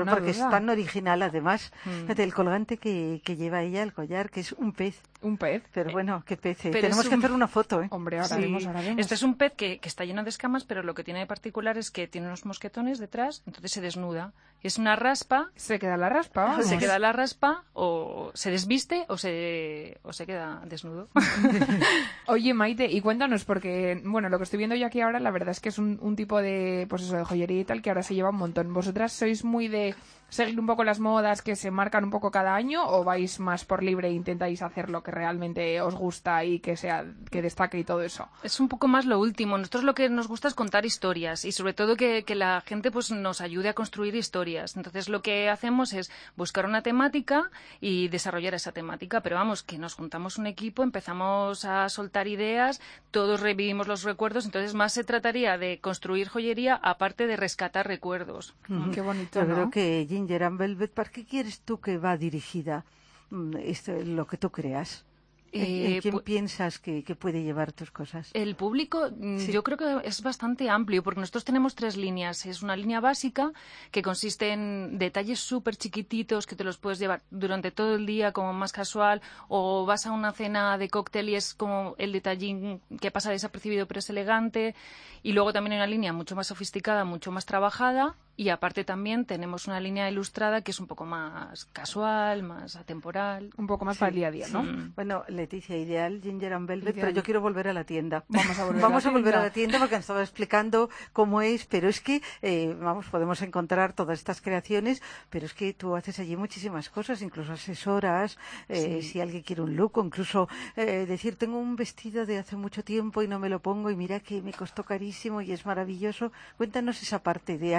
porque 0.10 0.32
es 0.32 0.40
tan 0.40 0.70
original 0.70 1.22
además. 1.22 1.72
Mm. 1.86 2.12
el 2.20 2.34
colgante 2.34 2.78
que, 2.78 3.22
que, 3.24 3.38
lleva 3.38 3.64
ella, 3.64 3.82
el 3.84 3.94
collar, 3.94 4.30
que 4.30 4.42
es 4.42 4.52
un 4.52 4.74
pez. 4.74 5.02
Un 5.22 5.38
pez. 5.38 5.64
Pero 5.74 5.92
bueno, 5.92 6.24
qué 6.26 6.38
pez. 6.38 6.66
Eh. 6.66 6.72
Tenemos 6.72 7.08
que 7.08 7.16
hacer 7.16 7.32
una 7.32 7.48
foto, 7.48 7.82
¿eh? 7.82 7.88
Hombre, 7.92 8.20
ahora, 8.20 8.38
vemos, 8.38 8.66
ahora 8.66 8.82
Este 8.98 9.16
es 9.16 9.24
un 9.24 9.36
pez 9.36 9.54
que, 9.54 9.80
que, 9.80 9.88
está 9.90 10.06
lleno 10.06 10.24
de 10.24 10.30
escamas, 10.30 10.64
pero 10.64 10.82
lo 10.84 10.94
que 10.94 11.04
tiene 11.04 11.20
de 11.20 11.28
particular 11.28 11.78
es 11.78 11.92
que 11.92 12.08
tiene 12.08 12.28
unos 12.28 12.46
mosquetones 12.46 13.00
detrás, 13.00 13.44
entonces 13.46 13.72
se 13.72 13.82
desnuda. 13.82 14.34
Es 14.62 14.78
una 14.78 14.96
raspa. 14.98 15.52
Se 15.56 15.80
queda 15.80 15.96
la 15.96 16.10
raspa. 16.10 16.62
Se 16.64 16.78
queda 16.78 17.00
la 17.00 17.14
raspa, 17.14 17.64
o 17.74 18.32
se 18.34 18.52
desviste, 18.52 19.06
o 19.08 19.18
se, 19.18 20.00
o 20.04 20.12
se 20.12 20.26
queda 20.26 20.62
desnudo. 20.66 21.08
Oye, 22.28 22.54
Maite, 22.54 22.86
y 22.86 23.00
cuéntanos, 23.00 23.46
porque, 23.46 24.02
bueno, 24.04 24.28
lo 24.30 24.38
que 24.38 24.44
estoy 24.44 24.58
viendo 24.58 24.76
yo 24.76 24.88
aquí 24.88 25.00
ahora, 25.02 25.20
la 25.20 25.32
verdad 25.32 25.52
es 25.52 25.62
que 25.62 25.70
es 25.70 25.78
un, 25.78 25.98
un 26.02 26.16
tipo 26.16 26.42
de, 26.42 26.88
pues 26.90 27.04
eso, 27.04 27.16
de 27.16 27.24
joyería 27.24 27.60
que 27.66 27.90
ahora 27.90 28.04
se 28.04 28.16
lleva 28.16 28.30
un 28.30 28.38
montón. 28.38 28.74
¿Vosotras 28.74 29.14
sois 29.14 29.44
muy 29.44 29.68
de 29.68 29.96
seguir 30.30 30.60
un 30.60 30.68
poco 30.68 30.84
las 30.84 31.00
modas 31.00 31.42
que 31.42 31.56
se 31.56 31.72
marcan 31.72 32.04
un 32.04 32.12
poco 32.12 32.32
cada 32.32 32.56
año 32.56 32.88
o 32.88 33.04
vais 33.04 33.40
más 33.40 33.66
por 33.66 33.84
libre 33.84 34.10
e 34.10 34.12
intentáis 34.12 34.62
hacer 34.62 34.90
lo 34.90 35.04
que 35.04 35.12
realmente 35.12 35.82
os 35.82 35.96
gusta 35.96 36.44
y 36.44 36.60
que 36.60 36.78
sea 36.78 37.06
que 37.32 37.42
destaque 37.42 37.80
y 37.80 37.84
todo 37.84 38.02
eso? 38.02 38.28
Es 38.44 38.60
un 38.60 38.68
poco 38.68 38.88
más 38.88 39.06
lo 39.06 39.20
último. 39.20 39.58
Nosotros 39.58 39.84
lo 39.84 39.96
que 39.96 40.10
nos 40.10 40.28
gusta 40.28 40.48
es 40.48 40.54
contar 40.54 40.86
historias 40.86 41.46
y 41.46 41.52
sobre 41.52 41.74
todo 41.74 41.96
que, 41.96 42.24
la 42.30 42.62
gente 42.62 42.92
pues 42.92 43.12
nos 43.12 43.42
ayude 43.42 43.70
a 43.70 43.74
construir 43.74 44.16
historias. 44.16 44.78
Entonces 44.78 45.10
lo 45.10 45.22
que 45.22 45.50
hacemos 45.50 45.94
es 45.94 46.12
buscar 46.38 46.66
una 46.66 46.84
temática 46.84 47.50
y 47.82 48.08
desarrollar 48.08 48.54
esa 48.54 48.72
temática, 48.72 49.22
pero 49.22 49.36
vamos, 49.36 49.64
que 49.64 49.78
nos 49.78 49.96
juntamos 49.96 50.38
un 50.38 50.48
equipo, 50.48 50.84
empezamos 50.84 51.66
a 51.66 51.90
soltar 51.90 52.28
ideas, 52.28 52.80
todos 53.12 53.42
revivimos 53.42 53.88
los 53.88 54.04
recuerdos, 54.04 54.46
entonces 54.46 54.74
más 54.74 54.94
se 54.94 55.04
trataría 55.04 55.58
de 55.58 55.80
construir 55.80 56.30
joyería 56.30 56.76
aparte 56.76 57.28
de 57.28 57.36
rescatar 57.36 57.88
recuerdos. 57.88 58.54
Qué 58.94 59.02
bonito, 59.02 59.40
Yo 59.40 59.54
creo 59.54 59.70
que 59.70 60.06
Ginger 60.20 60.44
and 60.44 60.58
Velvet, 60.58 60.92
¿para 60.92 61.10
qué 61.10 61.24
quieres 61.26 61.62
tú 61.62 61.80
que 61.80 61.98
va 61.98 62.18
dirigida 62.18 62.84
mm, 63.30 63.56
esto, 63.58 63.94
lo 64.04 64.28
que 64.28 64.38
tú 64.38 64.50
creas? 64.50 65.06
¿En 65.52 65.94
Eh, 65.94 66.00
quién 66.00 66.20
piensas 66.20 66.78
que, 66.78 67.04
que 67.04 67.16
puede 67.16 67.42
llevar 67.42 67.72
tus 67.74 67.90
cosas? 67.90 68.30
El 68.36 68.54
público, 68.56 69.10
mm, 69.10 69.38
yo 69.50 69.64
creo 69.64 69.80
que 69.80 70.08
es 70.08 70.22
bastante 70.22 70.70
amplio, 70.70 71.02
porque 71.02 71.20
nosotros 71.22 71.44
tenemos 71.44 71.74
tres 71.74 71.98
líneas. 71.98 72.46
Es 72.46 72.62
una 72.62 72.76
línea 72.76 73.00
básica 73.00 73.52
que 73.90 74.04
consiste 74.04 74.52
en 74.54 75.00
detalles 75.00 75.40
súper 75.40 75.76
chiquititos 75.76 76.46
que 76.46 76.56
te 76.56 76.64
los 76.64 76.78
puedes 76.78 77.00
llevar 77.00 77.24
durante 77.32 77.72
todo 77.72 77.96
el 77.96 78.06
día 78.06 78.32
como 78.32 78.54
más 78.54 78.72
casual, 78.72 79.24
o 79.48 79.88
vas 79.88 80.06
a 80.06 80.12
una 80.12 80.34
cena 80.34 80.78
de 80.78 80.88
cóctel 80.90 81.30
y 81.30 81.36
es 81.36 81.56
como 81.56 81.96
el 81.98 82.12
detallín 82.12 82.82
que 83.02 83.10
pasa 83.10 83.32
desapercibido 83.32 83.88
pero 83.88 84.00
es 84.02 84.10
elegante. 84.12 84.76
Y 85.24 85.32
luego 85.34 85.52
también 85.52 85.72
hay 85.74 85.78
una 85.80 85.88
línea 85.88 86.14
mucho 86.14 86.36
más 86.36 86.46
sofisticada, 86.46 87.06
mucho 87.06 87.32
más 87.32 87.48
trabajada. 87.48 88.16
Y 88.40 88.48
aparte 88.52 88.86
también 88.86 89.26
tenemos 89.26 89.68
una 89.68 89.82
línea 89.82 90.10
ilustrada 90.10 90.62
que 90.62 90.72
es 90.72 90.80
un 90.80 90.88
poco 90.88 91.06
más 91.06 91.66
casual, 91.74 92.42
más 92.42 92.78
atemporal. 92.78 93.50
Un 93.58 93.68
poco 93.68 93.84
más 93.84 93.98
para 93.98 94.12
el 94.12 94.16
día 94.16 94.30
a 94.30 94.32
día, 94.32 94.48
¿no? 94.48 94.64
Mm. 94.64 94.94
Bueno, 94.96 95.26
Leticia, 95.28 95.76
ideal, 95.76 96.22
Ginger 96.24 96.54
and 96.54 96.66
Velvet, 96.66 96.96
Ideal. 96.96 97.08
pero 97.08 97.16
yo 97.18 97.24
quiero 97.24 97.42
volver 97.42 97.68
a 97.68 97.74
la 97.74 97.84
tienda. 97.84 98.24
Vamos 98.30 98.58
a 98.58 98.64
volver 98.64 98.82
Vamos 98.82 99.06
a 99.06 99.10
la 99.10 99.18
volver 99.18 99.36
a 99.36 99.40
tienda. 99.40 99.44
la 99.50 99.54
tienda 99.54 99.80
porque 99.80 99.96
nos 99.96 100.04
estaba 100.04 100.22
explicando 100.22 100.90
cómo 101.12 101.42
es, 101.42 101.66
pero 101.66 101.90
es 101.90 102.00
que, 102.00 102.22
eh, 102.42 102.74
vamos, 102.80 103.08
podemos 103.08 103.42
encontrar 103.42 103.92
todas 103.92 104.20
estas 104.20 104.40
creaciones, 104.40 105.02
pero 105.30 105.46
es 105.46 105.54
que 105.54 105.74
tú 105.74 105.98
haces 105.98 106.18
allí 106.20 106.38
muchísimas 106.38 106.90
cosas, 106.90 107.22
incluso 107.22 107.52
asesoras, 107.52 108.38
eh, 108.70 109.02
si 109.02 109.20
alguien 109.20 109.44
quiere 109.44 109.64
un 109.64 109.76
look, 109.76 109.98
o 109.98 110.06
incluso 110.06 110.48
eh, 110.78 111.06
decir, 111.06 111.36
tengo 111.36 111.60
un 111.60 111.76
vestido 111.76 112.26
de 112.26 112.38
hace 112.38 112.56
mucho 112.56 112.86
tiempo 112.86 113.22
y 113.22 113.28
no 113.28 113.38
me 113.38 113.50
lo 113.50 113.60
pongo 113.60 113.92
y 113.92 113.98
mira 113.98 114.22
que 114.22 114.42
me 114.42 114.54
costó 114.54 114.86
carísimo 114.86 115.42
y 115.42 115.52
es 115.52 115.66
maravilloso. 115.66 116.32
Cuéntanos 116.56 117.02
esa 117.02 117.22
parte 117.22 117.58
de 117.58 117.76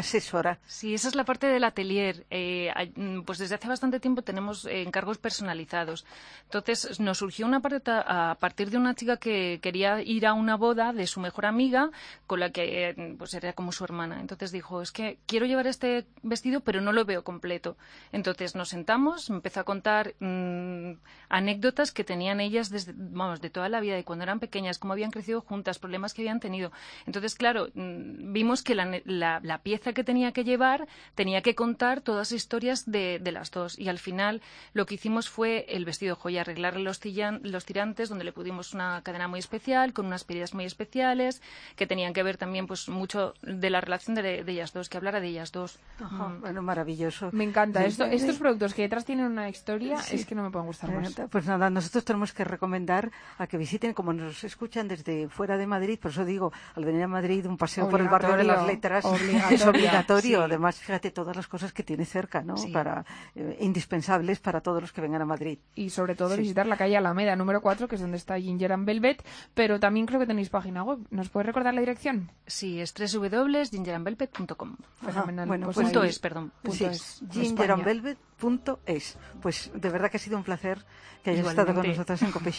asesora. 0.50 0.58
Sí, 0.66 0.94
esa 0.94 1.08
es 1.08 1.14
la 1.14 1.24
parte 1.24 1.46
del 1.46 1.64
atelier. 1.64 2.26
Eh, 2.30 2.72
mm, 2.96 3.22
pues 3.22 3.38
desde 3.38 3.54
hace 3.54 3.68
bastante 3.68 4.00
tiempo 4.00 4.22
tenemos 4.22 4.64
eh, 4.66 4.82
encargos 4.82 5.18
personalizados. 5.18 6.04
Entonces 6.44 7.00
nos 7.00 7.18
surgió 7.18 7.46
una 7.46 7.60
parte 7.60 7.80
a 7.90 8.36
partir 8.40 8.70
de 8.70 8.76
una 8.78 8.94
chica 8.94 9.16
que 9.16 9.58
quería 9.62 10.00
ir 10.02 10.26
a 10.26 10.32
una 10.34 10.56
boda 10.56 10.92
de 10.92 11.06
su 11.06 11.20
mejor 11.20 11.46
amiga 11.46 11.90
con 12.26 12.40
la 12.40 12.50
que 12.50 12.90
eh, 12.90 13.14
pues 13.18 13.34
era 13.34 13.52
como 13.52 13.72
su 13.72 13.84
hermana. 13.84 14.20
Entonces 14.20 14.52
dijo, 14.52 14.82
es 14.82 14.92
que 14.92 15.18
quiero 15.26 15.46
llevar 15.46 15.66
este 15.66 16.06
vestido 16.22 16.60
pero 16.60 16.80
no 16.80 16.92
lo 16.92 17.04
veo 17.04 17.24
completo. 17.24 17.76
Entonces 18.12 18.54
nos 18.54 18.68
sentamos, 18.68 19.30
empezó 19.30 19.60
a 19.60 19.64
contar 19.64 20.14
mm, 20.20 20.92
anécdotas 21.28 21.92
que 21.92 22.04
tenían 22.04 22.40
ellas 22.40 22.70
desde, 22.70 22.92
vamos, 22.96 23.40
de 23.40 23.50
toda 23.50 23.68
la 23.68 23.80
vida, 23.80 23.94
de 23.96 24.04
cuando 24.04 24.22
eran 24.24 24.40
pequeñas, 24.40 24.78
cómo 24.78 24.92
habían 24.92 25.10
crecido 25.10 25.40
juntas, 25.40 25.78
problemas 25.78 26.14
que 26.14 26.22
habían 26.22 26.40
tenido. 26.40 26.72
Entonces, 27.06 27.34
claro, 27.34 27.68
mm, 27.74 28.32
vimos 28.32 28.62
que 28.62 28.74
la, 28.74 29.00
la- 29.04 29.40
la 29.42 29.58
pieza 29.62 29.92
que 29.92 30.04
tenía 30.04 30.32
que 30.32 30.39
llevar 30.44 30.86
tenía 31.14 31.42
que 31.42 31.54
contar 31.54 32.00
todas 32.00 32.30
las 32.30 32.32
historias 32.32 32.90
de, 32.90 33.18
de 33.20 33.32
las 33.32 33.50
dos. 33.50 33.78
Y 33.78 33.88
al 33.88 33.98
final 33.98 34.40
lo 34.72 34.86
que 34.86 34.94
hicimos 34.96 35.28
fue 35.28 35.66
el 35.68 35.84
vestido 35.84 36.16
joya, 36.16 36.42
arreglarle 36.42 36.82
los, 36.82 37.00
tillan- 37.00 37.40
los 37.42 37.64
tirantes, 37.64 38.08
donde 38.08 38.24
le 38.24 38.32
pusimos 38.32 38.74
una 38.74 39.00
cadena 39.02 39.28
muy 39.28 39.38
especial, 39.40 39.92
con 39.92 40.06
unas 40.06 40.24
piedras 40.24 40.54
muy 40.54 40.64
especiales, 40.64 41.42
que 41.76 41.86
tenían 41.86 42.12
que 42.12 42.22
ver 42.22 42.36
también 42.36 42.66
pues 42.66 42.88
mucho 42.88 43.34
de 43.42 43.70
la 43.70 43.80
relación 43.80 44.14
de, 44.14 44.44
de 44.44 44.52
ellas 44.52 44.72
dos, 44.72 44.88
que 44.88 44.96
hablara 44.98 45.20
de 45.20 45.28
ellas 45.28 45.52
dos. 45.52 45.78
Mm. 45.98 46.40
Bueno, 46.40 46.62
maravilloso. 46.62 47.30
Me 47.32 47.44
encanta. 47.44 47.84
Esto, 47.84 48.04
estos 48.04 48.36
productos 48.36 48.74
que 48.74 48.82
detrás 48.82 49.04
tienen 49.04 49.26
una 49.26 49.48
historia 49.48 49.98
Sí. 50.02 50.16
es 50.16 50.26
que 50.26 50.34
no 50.34 50.42
me 50.42 50.50
pueden 50.50 50.66
gustar 50.66 50.90
más. 50.92 51.18
Eh, 51.18 51.26
Pues 51.30 51.46
nada, 51.46 51.70
nosotros 51.70 52.04
tenemos 52.04 52.32
que 52.32 52.44
recomendar 52.44 53.10
a 53.38 53.46
que 53.46 53.56
visiten, 53.56 53.94
como 53.94 54.12
nos 54.12 54.44
escuchan 54.44 54.88
desde 54.88 55.28
fuera 55.28 55.56
de 55.56 55.66
Madrid, 55.66 55.98
por 56.00 56.10
eso 56.10 56.24
digo, 56.24 56.52
al 56.74 56.84
venir 56.84 57.02
a 57.02 57.08
Madrid, 57.08 57.46
un 57.46 57.56
paseo 57.56 57.88
por 57.88 58.00
el 58.00 58.08
barrio 58.08 58.36
de 58.36 58.44
las 58.44 58.66
letras 58.66 59.04
obligatorio, 59.04 59.56
es 59.56 59.66
obligatorio. 59.66 60.19
Sí. 60.28 60.34
Además, 60.34 60.78
fíjate 60.78 61.10
todas 61.10 61.34
las 61.36 61.46
cosas 61.48 61.72
que 61.72 61.82
tiene 61.82 62.04
cerca, 62.04 62.42
¿no? 62.42 62.56
Sí. 62.56 62.70
Para, 62.72 63.04
eh, 63.34 63.56
indispensables 63.60 64.40
para 64.40 64.60
todos 64.60 64.80
los 64.80 64.92
que 64.92 65.00
vengan 65.00 65.22
a 65.22 65.24
Madrid. 65.26 65.58
Y 65.74 65.90
sobre 65.90 66.14
todo 66.14 66.34
Sí. 66.36 66.42
visitar 66.42 66.66
la 66.66 66.76
calle 66.76 66.96
Alameda 66.96 67.36
número 67.36 67.60
4, 67.60 67.88
que 67.88 67.94
es 67.96 68.00
donde 68.00 68.16
está 68.16 68.38
Ginger 68.38 68.72
and 68.72 68.86
Velvet, 68.86 69.24
pero 69.54 69.78
también 69.80 70.06
creo 70.06 70.20
que 70.20 70.26
tenéis 70.26 70.48
página 70.50 70.82
web. 70.82 70.98
¿Nos 71.10 71.28
puedes 71.30 71.46
recordar 71.46 71.74
la 71.74 71.80
dirección? 71.80 72.30
Sí, 72.46 72.80
es 72.80 72.94
www.gingerandvelvet.com. 72.94 74.76
Fenomenal. 75.04 75.46
bueno, 75.48 75.66
Pues 75.66 75.74
pues 75.76 75.86
Punto 75.86 76.02
ahí- 76.02 76.08
es, 76.10 76.18
perdón. 76.18 76.52
Punto 76.62 76.76
Sí, 76.78 76.84
es, 76.84 77.22
gingerandvelvet.es. 77.30 79.18
Pues 79.42 79.70
de 79.74 79.88
verdad 79.90 80.10
que 80.10 80.16
ha 80.16 80.20
sido 80.20 80.36
un 80.36 80.44
placer 80.44 80.84
que 81.24 81.30
hayas 81.30 81.46
estado 81.46 81.66
con 81.74 81.84
Igualmente. 81.84 81.98
nosotros 81.98 82.22
en 82.22 82.32
Cope 82.32 82.50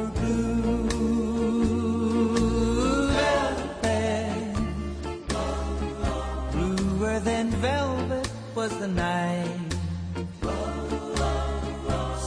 was 8.60 8.78
the 8.78 8.88
night. 8.88 9.70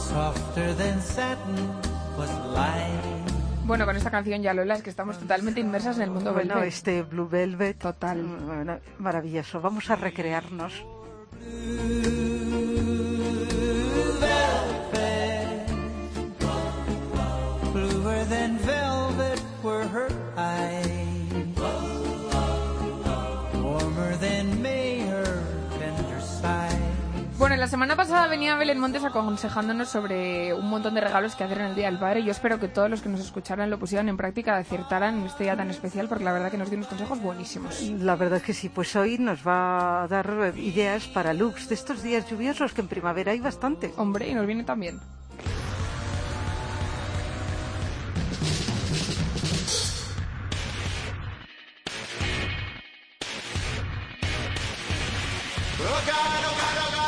Softer 0.08 0.74
than 0.74 1.00
satin 1.00 1.58
was 2.18 2.30
the 2.42 2.48
light. 2.48 3.04
Bueno, 3.64 3.86
con 3.86 3.96
esta 3.96 4.10
canción 4.10 4.42
ya, 4.42 4.52
Lola, 4.52 4.74
es 4.74 4.82
que 4.82 4.90
estamos 4.90 5.16
totalmente 5.18 5.60
inmersas 5.60 5.96
en 5.96 6.02
el 6.02 6.10
mundo 6.10 6.32
Bueno, 6.32 6.54
Velvet. 6.56 6.68
este 6.74 7.02
Blue 7.02 7.28
Velvet. 7.28 7.78
Total. 7.78 8.20
bueno, 8.22 8.78
maravilloso. 8.98 9.60
Vamos 9.60 9.88
a 9.90 9.96
recrearnos. 9.96 10.72
velvet. 14.20 15.68
Bluer 17.72 18.24
than 18.28 18.58
velvet 18.58 19.40
were 19.62 19.86
her 19.86 20.08
eyes. 20.36 20.93
La 27.64 27.68
semana 27.68 27.96
pasada 27.96 28.26
venía 28.26 28.56
Belén 28.56 28.78
Montes 28.78 29.04
aconsejándonos 29.04 29.88
sobre 29.88 30.52
un 30.52 30.68
montón 30.68 30.92
de 30.92 31.00
regalos 31.00 31.34
que 31.34 31.44
hacer 31.44 31.60
en 31.60 31.64
el 31.68 31.74
Día 31.74 31.86
del 31.86 31.98
Padre. 31.98 32.22
Yo 32.22 32.30
espero 32.30 32.60
que 32.60 32.68
todos 32.68 32.90
los 32.90 33.00
que 33.00 33.08
nos 33.08 33.20
escucharan 33.20 33.70
lo 33.70 33.78
pusieran 33.78 34.10
en 34.10 34.18
práctica, 34.18 34.58
acertaran 34.58 35.20
en 35.20 35.24
este 35.24 35.44
día 35.44 35.56
tan 35.56 35.70
especial, 35.70 36.06
porque 36.06 36.24
la 36.24 36.34
verdad 36.34 36.50
que 36.50 36.58
nos 36.58 36.68
dio 36.68 36.76
unos 36.76 36.90
consejos 36.90 37.22
buenísimos. 37.22 37.80
La 37.80 38.16
verdad 38.16 38.36
es 38.36 38.42
que 38.42 38.52
sí, 38.52 38.68
pues 38.68 38.94
hoy 38.96 39.16
nos 39.16 39.48
va 39.48 40.02
a 40.02 40.08
dar 40.08 40.52
ideas 40.58 41.06
para 41.08 41.32
looks 41.32 41.70
de 41.70 41.74
estos 41.74 42.02
días 42.02 42.28
lluviosos 42.28 42.74
que 42.74 42.82
en 42.82 42.88
primavera 42.88 43.32
hay 43.32 43.40
bastante. 43.40 43.94
Hombre, 43.96 44.28
y 44.28 44.34
nos 44.34 44.44
viene 44.44 44.64
también. 44.64 45.00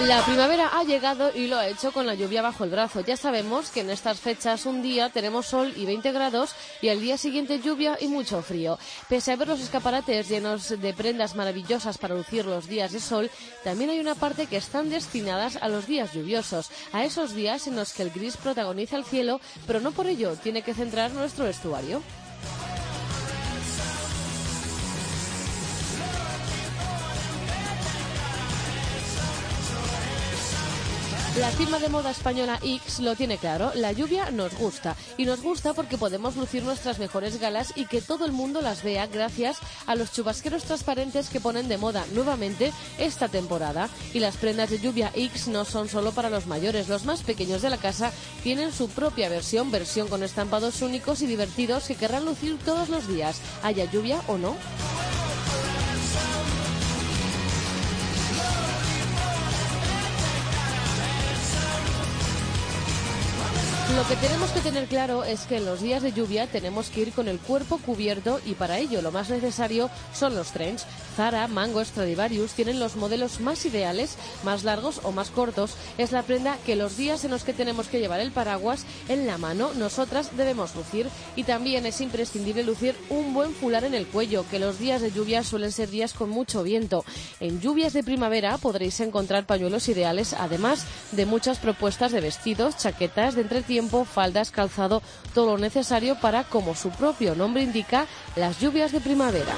La 0.06 0.24
primavera 0.24 0.68
ha 0.68 0.84
llegado 0.84 1.32
y 1.34 1.48
lo 1.48 1.56
ha 1.56 1.66
hecho 1.66 1.90
con 1.90 2.06
la 2.06 2.14
lluvia 2.14 2.40
bajo 2.40 2.62
el 2.62 2.70
brazo. 2.70 3.00
Ya 3.00 3.16
sabemos 3.16 3.70
que 3.70 3.80
en 3.80 3.90
estas 3.90 4.20
fechas 4.20 4.64
un 4.64 4.80
día 4.80 5.10
tenemos 5.10 5.46
sol 5.46 5.72
y 5.76 5.84
20 5.84 6.12
grados 6.12 6.54
y 6.80 6.90
al 6.90 7.00
día 7.00 7.18
siguiente 7.18 7.58
lluvia 7.58 7.98
y 8.00 8.06
mucho 8.06 8.40
frío. 8.40 8.78
Pese 9.08 9.32
a 9.32 9.36
ver 9.36 9.48
los 9.48 9.58
escaparates 9.60 10.28
llenos 10.28 10.68
de 10.68 10.94
prendas 10.94 11.34
maravillosas 11.34 11.98
para 11.98 12.14
lucir 12.14 12.46
los 12.46 12.68
días 12.68 12.92
de 12.92 13.00
sol, 13.00 13.32
también 13.64 13.90
hay 13.90 13.98
una 13.98 14.14
parte 14.14 14.46
que 14.46 14.58
están 14.58 14.90
destinadas 14.90 15.56
a 15.56 15.68
los 15.68 15.88
días 15.88 16.12
lluviosos, 16.12 16.70
a 16.92 17.04
esos 17.04 17.34
días 17.34 17.66
en 17.66 17.74
los 17.74 17.92
que 17.92 18.04
el 18.04 18.10
gris 18.10 18.36
protagoniza 18.36 18.96
el 18.96 19.04
cielo, 19.04 19.40
pero 19.66 19.80
no 19.80 19.90
por 19.90 20.06
ello 20.06 20.36
tiene 20.40 20.62
que 20.62 20.74
centrar 20.74 21.10
nuestro 21.10 21.46
vestuario. 21.46 22.00
La 31.38 31.50
firma 31.50 31.78
de 31.78 31.90
moda 31.90 32.12
española 32.12 32.58
X 32.62 33.00
lo 33.00 33.14
tiene 33.14 33.36
claro, 33.36 33.70
la 33.74 33.92
lluvia 33.92 34.30
nos 34.30 34.56
gusta 34.56 34.96
y 35.18 35.26
nos 35.26 35.42
gusta 35.42 35.74
porque 35.74 35.98
podemos 35.98 36.34
lucir 36.34 36.62
nuestras 36.62 36.98
mejores 36.98 37.38
galas 37.38 37.74
y 37.76 37.84
que 37.84 38.00
todo 38.00 38.24
el 38.24 38.32
mundo 38.32 38.62
las 38.62 38.82
vea 38.82 39.06
gracias 39.06 39.58
a 39.86 39.96
los 39.96 40.12
chubasqueros 40.12 40.64
transparentes 40.64 41.28
que 41.28 41.38
ponen 41.38 41.68
de 41.68 41.76
moda 41.76 42.06
nuevamente 42.14 42.72
esta 42.96 43.28
temporada. 43.28 43.90
Y 44.14 44.20
las 44.20 44.38
prendas 44.38 44.70
de 44.70 44.78
lluvia 44.78 45.12
X 45.14 45.48
no 45.48 45.66
son 45.66 45.90
solo 45.90 46.12
para 46.12 46.30
los 46.30 46.46
mayores, 46.46 46.88
los 46.88 47.04
más 47.04 47.22
pequeños 47.22 47.60
de 47.60 47.68
la 47.68 47.76
casa 47.76 48.12
tienen 48.42 48.72
su 48.72 48.88
propia 48.88 49.28
versión, 49.28 49.70
versión 49.70 50.08
con 50.08 50.22
estampados 50.22 50.80
únicos 50.80 51.20
y 51.20 51.26
divertidos 51.26 51.84
que 51.84 51.96
querrán 51.96 52.24
lucir 52.24 52.58
todos 52.64 52.88
los 52.88 53.08
días, 53.08 53.42
haya 53.62 53.84
lluvia 53.84 54.22
o 54.26 54.38
no. 54.38 54.56
Lo 63.96 64.06
que 64.06 64.16
tenemos 64.16 64.50
que 64.50 64.60
tener 64.60 64.88
claro 64.88 65.24
es 65.24 65.46
que 65.46 65.56
en 65.56 65.64
los 65.64 65.80
días 65.80 66.02
de 66.02 66.12
lluvia 66.12 66.46
tenemos 66.46 66.90
que 66.90 67.00
ir 67.00 67.12
con 67.12 67.28
el 67.28 67.38
cuerpo 67.38 67.78
cubierto 67.78 68.40
y 68.44 68.52
para 68.52 68.78
ello 68.78 69.00
lo 69.00 69.10
más 69.10 69.30
necesario 69.30 69.88
son 70.12 70.36
los 70.36 70.52
trench. 70.52 70.82
Zara, 71.16 71.48
Mango, 71.48 71.82
Stradivarius 71.82 72.52
tienen 72.52 72.78
los 72.78 72.96
modelos 72.96 73.40
más 73.40 73.64
ideales, 73.64 74.16
más 74.44 74.64
largos 74.64 75.00
o 75.02 75.12
más 75.12 75.30
cortos. 75.30 75.76
Es 75.96 76.12
la 76.12 76.22
prenda 76.24 76.58
que 76.66 76.76
los 76.76 76.98
días 76.98 77.24
en 77.24 77.30
los 77.30 77.42
que 77.42 77.54
tenemos 77.54 77.88
que 77.88 77.98
llevar 77.98 78.20
el 78.20 78.32
paraguas 78.32 78.84
en 79.08 79.26
la 79.26 79.38
mano 79.38 79.70
nosotras 79.72 80.36
debemos 80.36 80.76
lucir 80.76 81.08
y 81.34 81.44
también 81.44 81.86
es 81.86 82.02
imprescindible 82.02 82.64
lucir 82.64 82.94
un 83.08 83.32
buen 83.32 83.54
fular 83.54 83.84
en 83.84 83.94
el 83.94 84.06
cuello, 84.06 84.44
que 84.50 84.58
los 84.58 84.78
días 84.78 85.00
de 85.00 85.10
lluvia 85.10 85.42
suelen 85.42 85.72
ser 85.72 85.88
días 85.88 86.12
con 86.12 86.28
mucho 86.28 86.62
viento. 86.62 87.02
En 87.40 87.62
lluvias 87.62 87.94
de 87.94 88.04
primavera 88.04 88.58
podréis 88.58 89.00
encontrar 89.00 89.46
pañuelos 89.46 89.88
ideales, 89.88 90.34
además 90.34 90.84
de 91.12 91.24
muchas 91.24 91.58
propuestas 91.58 92.12
de 92.12 92.20
vestidos, 92.20 92.76
chaquetas 92.76 93.34
de 93.36 93.40
entretiempo, 93.40 93.85
faldas, 94.04 94.50
calzado, 94.50 95.02
todo 95.34 95.52
lo 95.52 95.58
necesario 95.58 96.16
para, 96.20 96.44
como 96.44 96.74
su 96.74 96.90
propio 96.90 97.34
nombre 97.34 97.62
indica, 97.62 98.06
las 98.36 98.60
lluvias 98.60 98.92
de 98.92 99.00
primavera. 99.00 99.54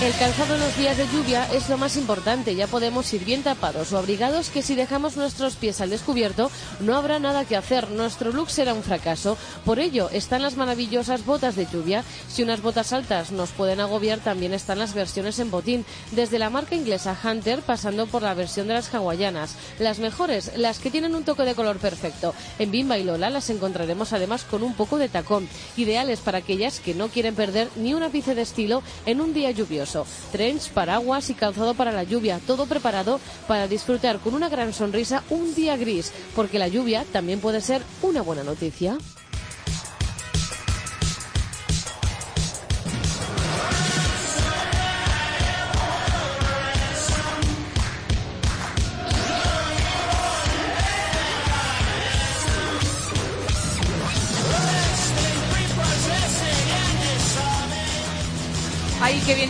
El 0.00 0.14
calzado 0.14 0.54
en 0.54 0.60
los 0.60 0.76
días 0.76 0.96
de 0.96 1.08
lluvia 1.08 1.52
es 1.52 1.68
lo 1.68 1.76
más 1.76 1.96
importante. 1.96 2.54
Ya 2.54 2.68
podemos 2.68 3.12
ir 3.12 3.24
bien 3.24 3.42
tapados 3.42 3.92
o 3.92 3.98
abrigados 3.98 4.48
que 4.48 4.62
si 4.62 4.76
dejamos 4.76 5.16
nuestros 5.16 5.56
pies 5.56 5.80
al 5.80 5.90
descubierto 5.90 6.52
no 6.78 6.94
habrá 6.94 7.18
nada 7.18 7.44
que 7.44 7.56
hacer. 7.56 7.90
Nuestro 7.90 8.30
look 8.30 8.48
será 8.48 8.74
un 8.74 8.84
fracaso. 8.84 9.36
Por 9.64 9.80
ello 9.80 10.08
están 10.12 10.42
las 10.42 10.56
maravillosas 10.56 11.26
botas 11.26 11.56
de 11.56 11.66
lluvia. 11.66 12.04
Si 12.28 12.44
unas 12.44 12.62
botas 12.62 12.92
altas 12.92 13.32
nos 13.32 13.50
pueden 13.50 13.80
agobiar, 13.80 14.20
también 14.20 14.54
están 14.54 14.78
las 14.78 14.94
versiones 14.94 15.40
en 15.40 15.50
botín. 15.50 15.84
Desde 16.12 16.38
la 16.38 16.48
marca 16.48 16.76
inglesa 16.76 17.18
Hunter 17.20 17.62
pasando 17.62 18.06
por 18.06 18.22
la 18.22 18.34
versión 18.34 18.68
de 18.68 18.74
las 18.74 18.94
hawaianas. 18.94 19.56
Las 19.80 19.98
mejores, 19.98 20.52
las 20.56 20.78
que 20.78 20.92
tienen 20.92 21.16
un 21.16 21.24
toque 21.24 21.42
de 21.42 21.56
color 21.56 21.78
perfecto. 21.78 22.34
En 22.60 22.70
Bimba 22.70 22.98
y 22.98 23.04
Lola 23.04 23.30
las 23.30 23.50
encontraremos 23.50 24.12
además 24.12 24.44
con 24.44 24.62
un 24.62 24.74
poco 24.74 24.96
de 24.96 25.08
tacón. 25.08 25.48
Ideales 25.76 26.20
para 26.20 26.38
aquellas 26.38 26.78
que 26.78 26.94
no 26.94 27.08
quieren 27.08 27.34
perder 27.34 27.68
ni 27.74 27.94
un 27.94 28.04
ápice 28.04 28.36
de 28.36 28.42
estilo 28.42 28.84
en 29.04 29.20
un 29.20 29.34
día 29.34 29.50
lluvioso. 29.50 29.87
Trench, 30.32 30.70
paraguas 30.70 31.30
y 31.30 31.34
calzado 31.34 31.74
para 31.74 31.92
la 31.92 32.02
lluvia, 32.02 32.40
todo 32.46 32.66
preparado 32.66 33.20
para 33.46 33.68
disfrutar 33.68 34.18
con 34.18 34.34
una 34.34 34.48
gran 34.48 34.72
sonrisa 34.72 35.22
un 35.30 35.54
día 35.54 35.76
gris, 35.76 36.12
porque 36.34 36.58
la 36.58 36.68
lluvia 36.68 37.04
también 37.12 37.40
puede 37.40 37.60
ser 37.60 37.82
una 38.02 38.22
buena 38.22 38.44
noticia. 38.44 38.98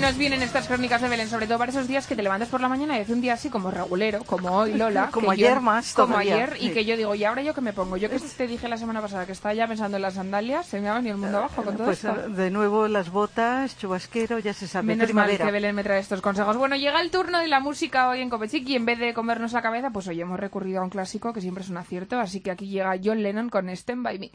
Nos 0.09 0.17
vienen 0.17 0.41
estas 0.43 0.67
crónicas 0.67 1.03
de 1.03 1.09
Belén, 1.11 1.29
sobre 1.29 1.47
todo 1.47 1.59
para 1.59 1.71
esos 1.71 1.87
días 1.87 2.07
que 2.07 2.17
te 2.17 2.23
levantas 2.23 2.49
por 2.49 2.63
la 2.63 2.69
mañana 2.71 2.97
y 2.97 3.03
hace 3.03 3.13
un 3.13 3.21
día 3.21 3.35
así 3.35 3.51
como 3.51 3.71
regulero, 3.71 4.25
como 4.25 4.49
hoy, 4.57 4.73
Lola. 4.79 5.11
Como 5.13 5.33
que 5.33 5.37
yo- 5.37 5.49
ayer 5.49 5.61
más 5.61 5.93
Como 5.93 6.15
todavía, 6.15 6.35
ayer, 6.37 6.57
y 6.61 6.69
sí. 6.69 6.73
que 6.73 6.87
yo 6.87 6.97
digo, 6.97 7.15
¿y 7.15 7.25
ahora 7.25 7.43
yo 7.43 7.53
qué 7.53 7.61
me 7.61 7.75
pongo? 7.75 7.99
Yo 7.99 8.09
que 8.09 8.19
te 8.19 8.47
dije 8.47 8.69
la 8.69 8.79
semana 8.79 9.03
pasada 9.03 9.27
que 9.27 9.33
estaba 9.33 9.53
ya 9.53 9.67
pensando 9.69 9.97
en 9.99 10.03
las 10.03 10.15
sandalias, 10.15 10.65
se 10.65 10.81
me 10.81 10.89
ha 10.89 10.95
venido 10.95 11.15
el 11.17 11.21
mundo 11.21 11.37
abajo 11.39 11.63
con 11.63 11.77
todo 11.77 11.85
Pues 11.85 12.03
esto. 12.05 12.19
eh, 12.27 12.29
de 12.31 12.51
nuevo 12.51 12.89
las 12.89 13.11
botas, 13.11 13.77
chubasquero, 13.77 14.39
ya 14.39 14.55
se 14.55 14.67
sabe, 14.67 14.87
Menos 14.87 15.05
primavera. 15.05 15.45
mal 15.45 15.49
que 15.49 15.53
Belén 15.53 15.75
me 15.75 15.85
trae 15.85 16.01
estos 16.01 16.23
consejos. 16.23 16.57
Bueno, 16.57 16.75
llega 16.77 17.03
el 17.03 17.11
turno 17.11 17.39
de 17.41 17.49
la 17.49 17.61
música 17.61 18.09
hoy 18.09 18.23
en 18.23 18.31
Copechic 18.31 18.67
y 18.67 18.77
en 18.77 18.87
vez 18.87 18.99
de 18.99 19.13
comernos 19.13 19.53
la 19.53 19.61
cabeza, 19.61 19.91
pues 19.91 20.09
hoy 20.09 20.19
hemos 20.23 20.41
recurrido 20.41 20.81
a 20.81 20.85
un 20.85 20.91
clásico 20.91 21.35
que 21.35 21.43
siempre 21.43 21.65
es 21.65 21.69
un 21.69 21.77
acierto, 21.77 22.19
así 22.19 22.41
que 22.41 22.51
aquí 22.51 22.67
llega 22.69 22.95
John 23.05 23.23
Lennon 23.23 23.51
con 23.51 23.69
Stand 23.69 24.03
By 24.05 24.19
Me. 24.19 24.31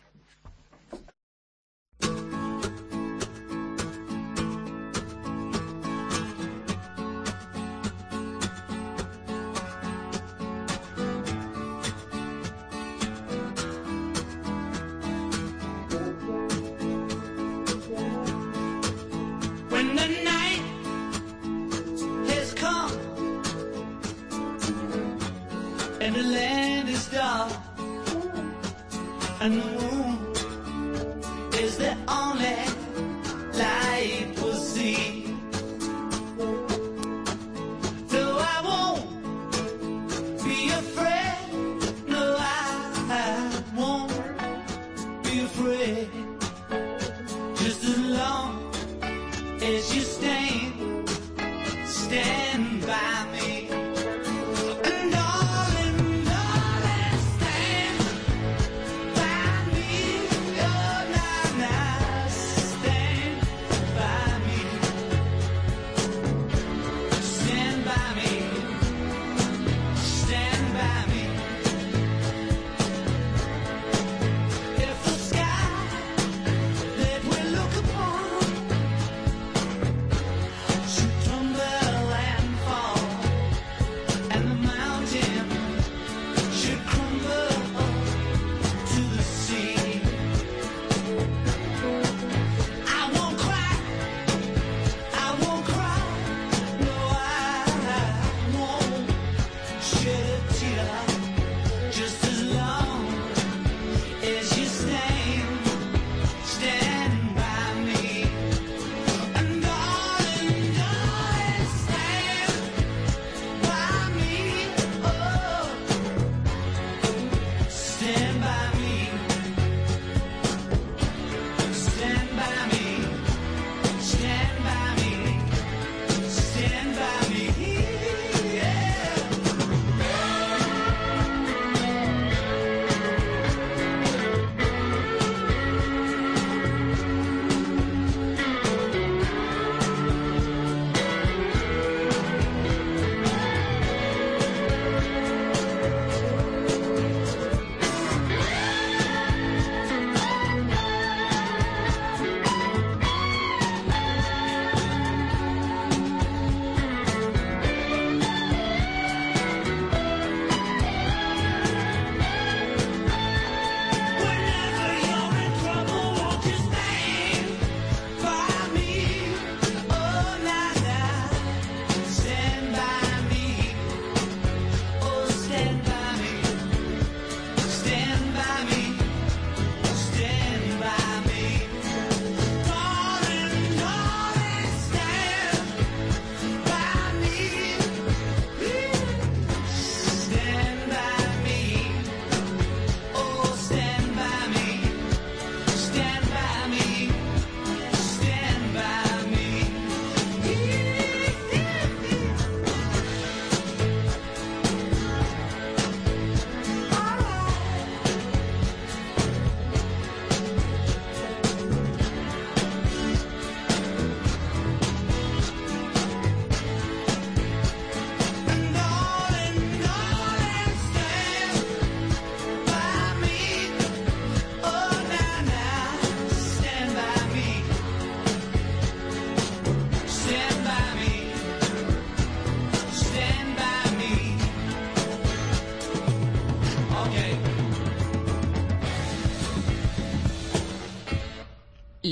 And 29.43 29.82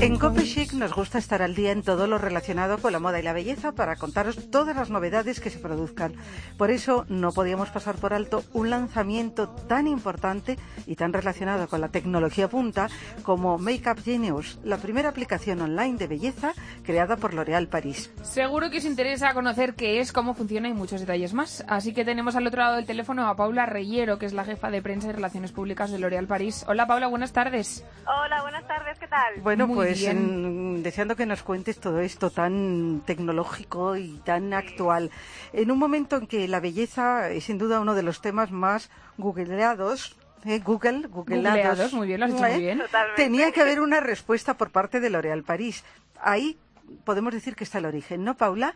En 0.00 0.16
Cope 0.18 0.44
Chic 0.44 0.72
nos 0.72 0.94
gusta 0.94 1.18
estar 1.18 1.42
al 1.42 1.54
día 1.54 1.72
en 1.72 1.82
todo 1.82 2.06
lo 2.06 2.18
relacionado 2.18 2.78
con 2.78 2.92
la 2.92 2.98
moda 2.98 3.20
y 3.20 3.22
la 3.22 3.32
belleza 3.32 3.72
para 3.72 3.96
contaros 3.96 4.50
todas 4.50 4.74
las 4.74 4.90
novedades 4.90 5.40
que 5.40 5.50
se 5.50 5.58
produzcan. 5.58 6.14
Por 6.56 6.70
eso 6.70 7.04
no 7.08 7.32
podíamos 7.32 7.70
pasar 7.70 7.96
por 7.96 8.14
alto 8.14 8.42
un 8.52 8.70
lanzamiento 8.70 9.48
tan 9.48 9.86
importante 9.86 10.58
y 10.86 10.96
tan 10.96 11.12
relacionado 11.12 11.68
con 11.68 11.80
la 11.80 11.88
tecnología 11.88 12.48
punta 12.48 12.88
como 13.22 13.58
Makeup 13.58 14.02
Genius, 14.02 14.58
la 14.64 14.78
primera 14.78 15.10
aplicación 15.10 15.60
online 15.60 15.98
de 15.98 16.06
belleza 16.06 16.52
creada 16.82 17.16
por 17.16 17.34
L'Oréal 17.34 17.68
París. 17.68 18.10
Seguro 18.22 18.70
que 18.70 18.78
os 18.78 18.84
interesa 18.84 19.34
conocer 19.34 19.74
qué 19.74 20.00
es, 20.00 20.12
cómo 20.12 20.34
funciona 20.34 20.68
y 20.68 20.72
muchos 20.72 21.00
detalles 21.00 21.34
más. 21.34 21.64
Así 21.68 21.92
que 21.92 22.04
tenemos 22.04 22.36
al 22.36 22.46
otro 22.46 22.62
lado 22.62 22.76
del 22.76 22.86
teléfono 22.86 23.28
a 23.28 23.36
Paula 23.36 23.66
Reyero, 23.66 24.18
que 24.18 24.26
es 24.26 24.32
la 24.32 24.44
jefa 24.44 24.70
de 24.70 24.82
prensa 24.82 25.08
y 25.08 25.12
relaciones 25.12 25.52
públicas 25.52 25.90
de 25.90 25.98
L'Oréal 25.98 26.26
París. 26.26 26.64
Hola 26.68 26.86
Paula, 26.86 27.06
buenas 27.06 27.32
tardes. 27.32 27.84
Hola, 28.06 28.39
buenas 28.42 28.66
tardes, 28.66 28.98
¿qué 28.98 29.06
tal? 29.08 29.34
Bueno, 29.40 29.66
Muy 29.66 29.76
pues 29.76 30.02
en- 30.04 30.82
deseando 30.82 31.16
que 31.16 31.26
nos 31.26 31.42
cuentes 31.42 31.78
todo 31.80 32.00
esto 32.00 32.30
tan 32.30 33.02
tecnológico 33.06 33.96
y 33.96 34.18
tan 34.24 34.52
actual. 34.54 35.10
En 35.52 35.70
un 35.70 35.78
momento 35.78 36.16
en 36.16 36.26
que 36.26 36.48
la 36.48 36.60
belleza 36.60 37.30
es 37.30 37.44
sin 37.44 37.58
duda 37.58 37.80
uno 37.80 37.94
de 37.94 38.02
los 38.02 38.20
temas 38.20 38.50
más 38.50 38.90
googleados, 39.18 40.16
¿eh? 40.44 40.58
Google, 40.60 41.06
googleados, 41.08 41.54
Googleados, 41.54 41.92
muy 41.92 42.06
bien, 42.06 42.20
lo 42.20 42.26
has 42.26 42.32
dicho 42.32 42.46
¿eh? 42.46 42.52
muy 42.52 42.60
bien. 42.60 42.78
Totalmente. 42.80 43.22
Tenía 43.22 43.52
que 43.52 43.60
haber 43.60 43.80
una 43.80 44.00
respuesta 44.00 44.54
por 44.54 44.70
parte 44.70 45.00
de 45.00 45.10
L'Oréal 45.10 45.42
París. 45.44 45.84
Ahí 46.20 46.58
podemos 47.04 47.32
decir 47.32 47.54
que 47.56 47.64
está 47.64 47.78
el 47.78 47.86
origen, 47.86 48.24
¿no, 48.24 48.36
Paula? 48.36 48.74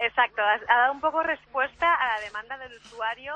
Exacto, 0.00 0.40
ha, 0.42 0.54
ha 0.74 0.78
dado 0.82 0.92
un 0.92 1.00
poco 1.00 1.22
respuesta 1.22 1.92
a 1.92 2.18
la 2.18 2.24
demanda 2.24 2.56
del 2.58 2.76
usuario 2.78 3.34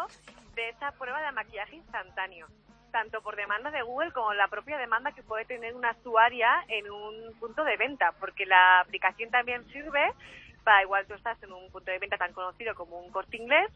de 0.54 0.68
esa 0.68 0.92
prueba 0.92 1.20
de 1.22 1.32
maquillaje 1.32 1.76
instantáneo, 1.76 2.46
tanto 2.92 3.20
por 3.22 3.34
demanda 3.34 3.70
de 3.70 3.82
Google 3.82 4.12
como 4.12 4.32
la 4.34 4.46
propia 4.48 4.78
demanda 4.78 5.12
que 5.12 5.22
puede 5.22 5.44
tener 5.46 5.74
una 5.74 5.96
usuaria 5.98 6.64
en 6.68 6.88
un 6.90 7.34
punto 7.40 7.64
de 7.64 7.76
venta, 7.76 8.12
porque 8.20 8.46
la 8.46 8.80
aplicación 8.80 9.30
también 9.30 9.64
sirve 9.72 10.12
para, 10.62 10.82
igual 10.82 11.06
tú 11.06 11.14
estás 11.14 11.42
en 11.42 11.52
un 11.52 11.70
punto 11.70 11.90
de 11.90 11.98
venta 11.98 12.16
tan 12.16 12.32
conocido 12.32 12.74
como 12.76 13.00
un 13.00 13.10
corte 13.10 13.36
inglés, 13.36 13.68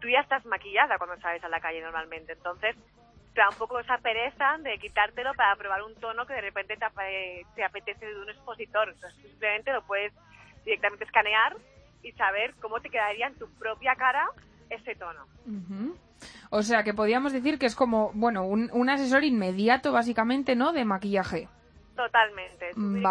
tú 0.00 0.08
ya 0.08 0.20
estás 0.20 0.44
maquillada 0.46 0.98
cuando 0.98 1.20
sales 1.20 1.42
a 1.42 1.48
la 1.48 1.60
calle 1.60 1.80
normalmente, 1.80 2.34
entonces 2.34 2.76
te 3.34 3.40
da 3.40 3.48
un 3.48 3.56
poco 3.56 3.78
esa 3.78 3.98
pereza 3.98 4.56
de 4.58 4.78
quitártelo 4.78 5.34
para 5.34 5.56
probar 5.56 5.82
un 5.82 5.94
tono 5.96 6.26
que 6.26 6.34
de 6.34 6.40
repente 6.40 6.76
te, 6.76 7.46
te 7.54 7.64
apetece 7.64 8.06
de 8.06 8.20
un 8.20 8.28
expositor. 8.28 8.88
Entonces 8.88 9.20
simplemente 9.22 9.72
lo 9.72 9.82
puedes 9.82 10.12
directamente 10.64 11.04
escanear 11.04 11.56
y 12.02 12.12
saber 12.12 12.54
cómo 12.60 12.80
te 12.80 12.90
quedaría 12.90 13.28
en 13.28 13.38
tu 13.38 13.48
propia 13.54 13.94
cara 13.94 14.28
ese 14.68 14.94
tono. 14.96 15.26
Ujú. 15.46 15.96
O 16.50 16.62
sea, 16.62 16.82
que 16.82 16.92
podríamos 16.94 17.32
decir 17.32 17.58
que 17.58 17.66
es 17.66 17.76
como, 17.76 18.10
bueno, 18.14 18.44
un, 18.44 18.68
un 18.72 18.90
asesor 18.90 19.22
inmediato, 19.24 19.92
básicamente, 19.92 20.56
¿no?, 20.56 20.72
de 20.72 20.84
maquillaje. 20.84 21.48
Totalmente. 21.96 22.72
Mm, 22.74 23.02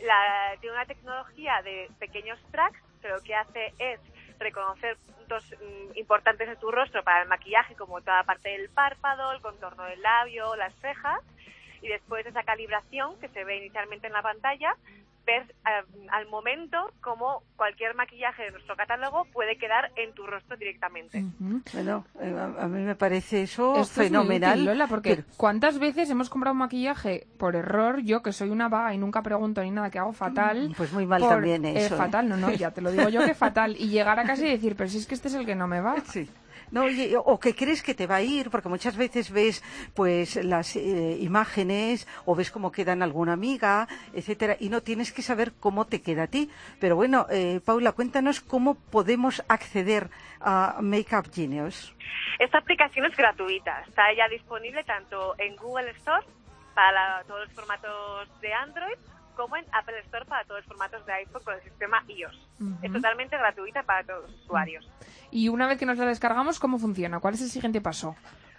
la- 0.00 0.56
tiene 0.60 0.74
una 0.76 0.86
tecnología 0.86 1.62
de 1.62 1.88
pequeños 2.00 2.38
tracks 2.50 2.78
que 3.00 3.08
lo 3.08 3.20
que 3.22 3.34
hace 3.34 3.72
es 3.78 4.00
reconocer 4.40 4.96
puntos 5.16 5.44
mm, 5.60 5.96
importantes 5.98 6.48
de 6.48 6.56
tu 6.56 6.70
rostro 6.72 7.04
para 7.04 7.22
el 7.22 7.28
maquillaje, 7.28 7.76
como 7.76 8.00
toda 8.00 8.18
la 8.18 8.24
parte 8.24 8.48
del 8.48 8.68
párpado, 8.70 9.32
el 9.32 9.40
contorno 9.40 9.84
del 9.84 10.02
labio, 10.02 10.56
las 10.56 10.74
cejas, 10.80 11.20
y 11.80 11.88
después 11.88 12.24
de 12.24 12.30
esa 12.30 12.42
calibración 12.42 13.18
que 13.20 13.28
se 13.28 13.44
ve 13.44 13.56
inicialmente 13.58 14.06
en 14.08 14.12
la 14.12 14.22
pantalla, 14.22 14.74
ver 15.24 15.42
eh, 15.66 16.06
al 16.10 16.28
momento 16.28 16.76
cómo 17.00 17.42
cualquier 17.56 17.94
maquillaje 17.94 18.42
de 18.44 18.50
nuestro 18.52 18.76
catálogo 18.76 19.24
puede 19.32 19.56
quedar 19.56 19.90
en 19.96 20.12
tu 20.14 20.26
rostro 20.26 20.56
directamente. 20.56 21.24
Bueno, 21.72 22.04
eh, 22.20 22.34
a, 22.36 22.64
a 22.64 22.68
mí 22.68 22.82
me 22.82 22.94
parece 22.96 23.42
eso 23.42 23.76
Esto 23.76 24.02
es 24.02 24.10
muy 24.10 24.18
fenomenal. 24.20 24.52
útil, 24.54 24.64
Lola, 24.66 24.86
porque 24.88 25.16
pero- 25.16 25.28
¿cuántas 25.36 25.78
veces 25.78 26.10
hemos 26.10 26.28
comprado 26.28 26.54
maquillaje 26.54 27.26
por 27.38 27.54
error? 27.56 28.00
Yo, 28.02 28.22
que 28.22 28.32
soy 28.32 28.50
una 28.50 28.68
vaga 28.68 28.94
y 28.94 28.98
nunca 28.98 29.22
pregunto 29.22 29.62
ni 29.62 29.70
nada, 29.70 29.90
que 29.90 29.98
hago 29.98 30.12
fatal. 30.12 30.74
Pues 30.76 30.92
muy 30.92 31.06
mal 31.06 31.20
por- 31.20 31.30
también 31.30 31.64
eh, 31.64 31.74
eso, 31.84 31.94
¿eh? 31.94 31.98
fatal, 31.98 32.28
no, 32.28 32.36
no, 32.36 32.50
ya 32.50 32.72
te 32.72 32.80
lo 32.80 32.90
digo 32.90 33.08
yo 33.08 33.24
que 33.24 33.34
fatal. 33.34 33.76
Y 33.78 33.88
llegar 33.88 34.18
a 34.18 34.24
casa 34.24 34.44
y 34.46 34.50
decir, 34.50 34.74
pero 34.76 34.88
si 34.90 34.98
es 34.98 35.06
que 35.06 35.14
este 35.14 35.28
es 35.28 35.34
el 35.34 35.46
que 35.46 35.54
no 35.54 35.66
me 35.68 35.80
va. 35.80 35.94
Sí. 36.12 36.28
No, 36.72 36.84
oye, 36.84 37.14
o 37.16 37.38
que 37.38 37.54
crees 37.54 37.82
que 37.82 37.94
te 37.94 38.06
va 38.06 38.16
a 38.16 38.22
ir, 38.22 38.48
porque 38.48 38.70
muchas 38.70 38.96
veces 38.96 39.30
ves 39.30 39.62
pues 39.94 40.36
las 40.36 40.74
eh, 40.74 41.18
imágenes 41.20 42.08
o 42.24 42.34
ves 42.34 42.50
cómo 42.50 42.72
quedan 42.72 43.02
alguna 43.02 43.34
amiga, 43.34 43.86
etcétera, 44.14 44.56
y 44.58 44.70
no 44.70 44.80
tienes 44.80 45.12
que 45.12 45.20
saber 45.20 45.52
cómo 45.60 45.86
te 45.86 46.00
queda 46.00 46.24
a 46.24 46.26
ti. 46.28 46.50
Pero 46.80 46.96
bueno, 46.96 47.26
eh, 47.30 47.60
Paula, 47.62 47.92
cuéntanos 47.92 48.40
cómo 48.40 48.74
podemos 48.74 49.44
acceder 49.48 50.08
a 50.40 50.78
Makeup 50.80 51.30
Genius. 51.30 51.94
Esta 52.38 52.58
aplicación 52.58 53.04
es 53.04 53.16
gratuita, 53.18 53.84
está 53.86 54.04
ya 54.16 54.26
disponible 54.28 54.82
tanto 54.84 55.34
en 55.36 55.54
Google 55.56 55.90
Store 55.90 56.24
para 56.74 57.22
todos 57.24 57.40
los 57.48 57.52
formatos 57.52 58.40
de 58.40 58.54
Android 58.54 58.96
como 59.36 59.56
en 59.56 59.64
Apple 59.72 59.98
Store 60.00 60.24
para 60.24 60.44
todos 60.44 60.60
los 60.60 60.66
formatos 60.66 61.04
de 61.06 61.12
iPhone 61.12 61.42
con 61.44 61.54
el 61.54 61.62
sistema 61.62 62.04
iOS. 62.08 62.48
Ujú. 62.60 62.78
Es 62.82 62.92
totalmente 62.92 63.36
gratuita 63.36 63.82
para 63.82 64.04
todos 64.04 64.30
los 64.30 64.40
usuarios. 64.42 64.88
Y 65.30 65.48
una 65.48 65.66
vez 65.66 65.78
que 65.78 65.86
nos 65.86 65.98
la 65.98 66.06
descargamos, 66.06 66.58
¿cómo 66.58 66.78
funciona? 66.78 67.20
¿Cuál 67.20 67.34
es 67.34 67.42
el 67.42 67.48
siguiente 67.48 67.80
paso? 67.80 68.14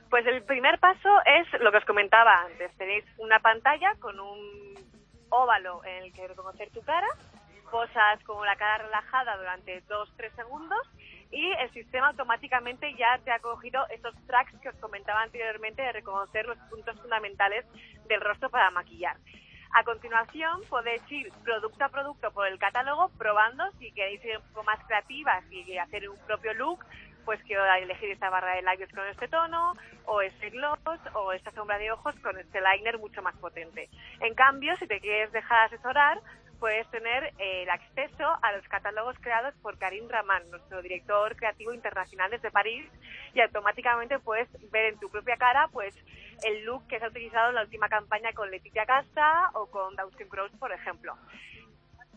Pues 0.09 0.25
el 0.27 0.43
primer 0.43 0.79
paso 0.79 1.09
es 1.25 1.61
lo 1.61 1.71
que 1.71 1.77
os 1.77 1.85
comentaba 1.85 2.43
antes. 2.45 2.71
Tenéis 2.77 3.03
una 3.17 3.39
pantalla 3.39 3.95
con 3.99 4.19
un 4.19 4.73
óvalo 5.29 5.83
en 5.85 6.03
el 6.03 6.13
que 6.13 6.27
reconocer 6.27 6.69
tu 6.69 6.81
cara, 6.81 7.07
posas 7.71 8.23
con 8.23 8.45
la 8.45 8.55
cara 8.55 8.83
relajada 8.83 9.35
durante 9.37 9.83
2-3 9.87 10.35
segundos 10.35 10.79
y 11.31 11.51
el 11.53 11.71
sistema 11.71 12.09
automáticamente 12.09 12.93
ya 12.93 13.17
te 13.25 13.31
ha 13.31 13.39
cogido 13.39 13.83
esos 13.89 14.13
tracks 14.27 14.53
que 14.61 14.69
os 14.69 14.75
comentaba 14.75 15.23
anteriormente 15.23 15.81
de 15.81 15.91
reconocer 15.91 16.45
los 16.45 16.57
puntos 16.69 16.99
fundamentales 17.01 17.65
del 18.07 18.21
rostro 18.21 18.51
para 18.51 18.69
maquillar. 18.69 19.17
A 19.75 19.83
continuación 19.83 20.61
podéis 20.69 21.01
ir 21.11 21.31
producto 21.43 21.83
a 21.83 21.89
producto 21.89 22.31
por 22.31 22.47
el 22.47 22.59
catálogo 22.59 23.09
probando 23.17 23.63
si 23.79 23.91
queréis 23.91 24.21
ser 24.21 24.37
un 24.37 24.43
poco 24.49 24.63
más 24.65 24.79
creativas 24.85 25.43
y 25.51 25.77
hacer 25.79 26.07
un 26.07 26.17
propio 26.27 26.53
look, 26.53 26.85
pues 27.25 27.41
quiero 27.43 27.65
elegir 27.65 28.11
esta 28.11 28.29
barra 28.29 28.53
de 28.53 28.61
labios 28.61 28.91
con 28.91 29.07
este 29.07 29.27
tono, 29.27 29.73
o 30.05 30.21
este 30.21 30.51
gloss, 30.51 30.77
o 31.13 31.33
esta 31.33 31.49
sombra 31.51 31.79
de 31.79 31.91
ojos 31.91 32.13
con 32.19 32.37
este 32.37 32.61
liner 32.61 32.99
mucho 32.99 33.23
más 33.23 33.35
potente. 33.37 33.89
En 34.19 34.35
cambio, 34.35 34.75
si 34.77 34.85
te 34.85 34.99
quieres 34.99 35.31
dejar 35.31 35.65
asesorar, 35.65 36.19
puedes 36.59 36.87
tener 36.91 37.33
el 37.39 37.69
acceso 37.69 38.37
a 38.41 38.51
los 38.51 38.67
catálogos 38.67 39.17
creados 39.19 39.55
por 39.61 39.77
Karim 39.79 40.07
Rahman, 40.07 40.51
nuestro 40.51 40.81
director 40.81 41.35
creativo 41.35 41.73
internacional 41.73 42.29
desde 42.29 42.51
París, 42.51 42.87
y 43.33 43.41
automáticamente 43.41 44.19
puedes 44.19 44.47
ver 44.71 44.93
en 44.93 44.99
tu 44.99 45.09
propia 45.09 45.37
cara 45.37 45.67
pues 45.69 45.95
el 46.43 46.65
look 46.65 46.85
que 46.87 46.99
se 46.99 47.05
ha 47.05 47.09
utilizado 47.09 47.49
en 47.49 47.55
la 47.55 47.61
última 47.63 47.89
campaña 47.89 48.31
con 48.33 48.49
Leticia 48.51 48.85
Casta 48.85 49.49
o 49.53 49.67
con 49.67 49.95
Dawson 49.95 50.27
Cross, 50.27 50.51
por 50.59 50.71
ejemplo. 50.71 51.15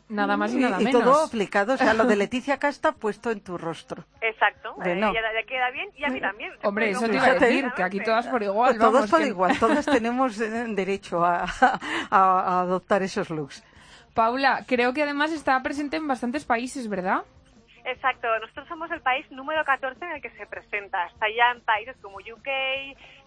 Nada 0.09 0.37
más 0.37 0.53
y 0.55 0.59
Y- 0.59 0.61
nada 0.61 0.81
y 0.81 0.85
menos. 0.85 1.03
todo 1.03 1.25
aplicado, 1.25 1.75
o 1.75 1.77
sea, 1.77 1.93
lo 1.93 2.05
de 2.05 2.15
Leticia 2.15 2.59
Casta 2.59 2.93
puesto 2.93 3.33
en 3.33 3.41
tu 3.41 3.59
rostro. 3.59 4.05
Exacto, 4.21 4.75
Bueno. 4.77 5.11
eh, 5.11 5.15
ya 5.15 5.33
le 5.33 5.45
queda 5.47 5.71
bien 5.71 5.91
y 5.97 6.05
a 6.05 6.09
mí 6.09 6.21
también. 6.21 6.53
Hombre, 6.63 6.91
eso 6.91 7.09
te 7.09 7.15
iba 7.17 7.27
a 7.27 7.35
decir, 7.35 7.73
que 7.75 7.83
aquí 7.83 7.99
todas 8.01 8.29
por 8.29 8.41
igual, 8.43 8.79
todos 8.79 8.93
vamos. 8.93 9.11
por 9.11 9.21
que- 9.21 9.27
igual, 9.27 9.59
todas 9.59 9.85
tenemos 9.85 10.41
eh, 10.41 10.49
derecho 10.69 11.25
a, 11.25 11.43
a- 11.43 11.79
a 12.11 12.61
adoptar 12.61 13.03
esos 13.03 13.31
looks. 13.31 13.65
Paula, 14.15 14.65
creo 14.67 14.95
que 14.95 15.03
además 15.03 15.33
está 15.33 15.61
presente 15.63 15.97
en 15.97 16.07
bastantes 16.07 16.45
países, 16.45 16.89
¿verdad? 16.89 17.23
Exacto, 17.85 18.29
nosotros 18.41 18.67
somos 18.69 18.91
el 18.93 19.01
país 19.01 19.29
número 19.33 19.65
14 19.65 20.05
en 20.05 20.13
el 20.13 20.23
que 20.23 20.31
se 20.31 20.47
presenta. 20.47 21.07
Está 21.09 21.27
ya 21.37 21.51
en 21.51 21.61
países 21.63 21.97
como 22.01 22.17
UK, 22.19 22.49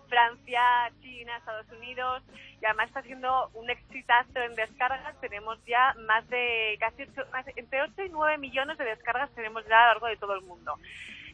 Francia, 0.10 0.62
China, 1.02 1.38
Estados 1.38 1.67
Unidos 1.72 2.24
y 2.62 2.65
además 2.65 2.88
está 2.88 3.02
siendo 3.04 3.50
un 3.54 3.69
exitazo 3.69 4.39
en 4.39 4.56
descargas. 4.56 5.15
Tenemos 5.22 5.58
ya 5.65 5.93
más 6.08 6.28
de 6.30 6.76
casi 6.80 7.04
ocho- 7.04 7.26
más- 7.32 7.45
entre 7.56 7.82
8 7.84 8.04
y 8.04 8.10
9 8.10 8.38
millones 8.38 8.78
de 8.78 8.86
descargas 8.86 9.30
tenemos 9.36 9.63
ya 9.67 9.78
a 9.78 9.86
lo 9.88 9.91
largo 9.93 10.08
de 10.08 10.17
todo 10.17 10.34
el 10.34 10.41
mundo. 10.41 10.76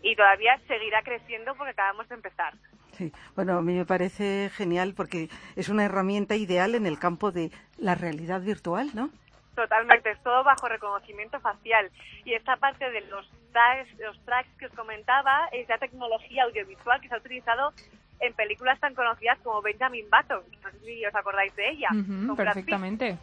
Y 0.02 0.16
todavía 0.16 0.60
seguirá 0.68 1.02
creciendo 1.02 1.56
porque 1.56 1.72
acabamos 1.72 2.08
de 2.10 2.16
empezar. 2.16 2.54
Sí, 2.92 3.12
bueno, 3.36 3.58
a 3.58 3.62
mí 3.62 3.74
me 3.74 3.86
parece 3.86 4.50
genial 4.54 4.94
porque 4.96 5.30
es 5.56 5.68
una 5.70 5.84
herramienta 5.86 6.36
ideal 6.36 6.76
en 6.76 6.86
el 6.86 7.00
campo 7.00 7.32
de 7.32 7.50
la 7.78 7.96
realidad 7.96 8.42
virtual, 8.42 8.92
¿no? 8.94 9.10
Totalmente, 9.56 10.12
es 10.12 10.22
todo 10.22 10.44
bajo 10.44 10.68
reconocimiento 10.68 11.40
facial. 11.40 11.90
Y 12.26 12.34
esta 12.34 12.58
parte 12.58 12.90
de 12.92 13.02
los 13.02 13.28
tracks, 13.52 13.90
los 14.00 14.20
tracks 14.26 14.50
que 14.60 14.66
os 14.68 14.74
comentaba 14.74 15.48
es 15.54 15.68
la 15.70 15.78
tecnología 15.78 16.44
audiovisual 16.44 17.00
que 17.02 17.08
se 17.08 17.16
ha 17.16 17.20
utilizado 17.20 17.74
en 18.20 18.34
películas 18.34 18.80
tan 18.80 18.94
conocidas 18.96 19.38
como 19.44 19.62
Benjamin 19.62 20.06
Button. 20.10 20.42
No 20.64 20.72
sé 20.72 20.80
si 20.86 21.06
os 21.06 21.16
acordáis 21.16 21.56
de 21.56 21.70
ella. 21.70 21.90
Brad 21.92 22.36
Pitt. 22.36 22.38
perfectamente. 22.38 23.18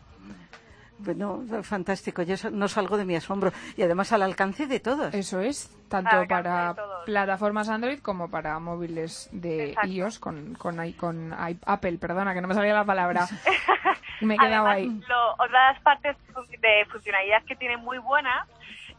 Bueno, 0.98 1.42
fantástico, 1.64 2.22
yo 2.22 2.36
no 2.52 2.68
salgo 2.68 2.96
de 2.96 3.04
mi 3.04 3.16
asombro. 3.16 3.50
Y 3.76 3.82
además 3.82 4.12
al 4.12 4.22
alcance 4.22 4.66
de 4.68 4.78
todos. 4.78 5.12
Eso 5.14 5.40
es, 5.40 5.68
tanto 5.88 6.24
para 6.28 6.76
plataformas 7.04 7.68
Android 7.68 7.98
como 8.00 8.30
para 8.30 8.56
móviles 8.60 9.28
de 9.32 9.70
Exacto. 9.70 9.88
iOS 9.88 10.18
con, 10.20 10.54
con, 10.54 11.32
Apple, 11.66 11.98
perdona, 11.98 12.34
que 12.34 12.40
no 12.40 12.46
me 12.46 12.54
salía 12.54 12.74
la 12.74 12.84
palabra. 12.84 13.26
Me 14.20 14.34
he 14.36 14.38
quedado 14.38 14.68
Además, 14.68 14.76
ahí. 14.76 15.08
lo- 15.08 15.32
otra 15.32 15.66
de 15.66 15.72
las 15.74 15.82
partes 15.82 16.16
de 16.60 16.86
funcionalidad 16.92 17.42
que 17.44 17.56
tiene 17.56 17.76
muy 17.76 17.98
buena 17.98 18.46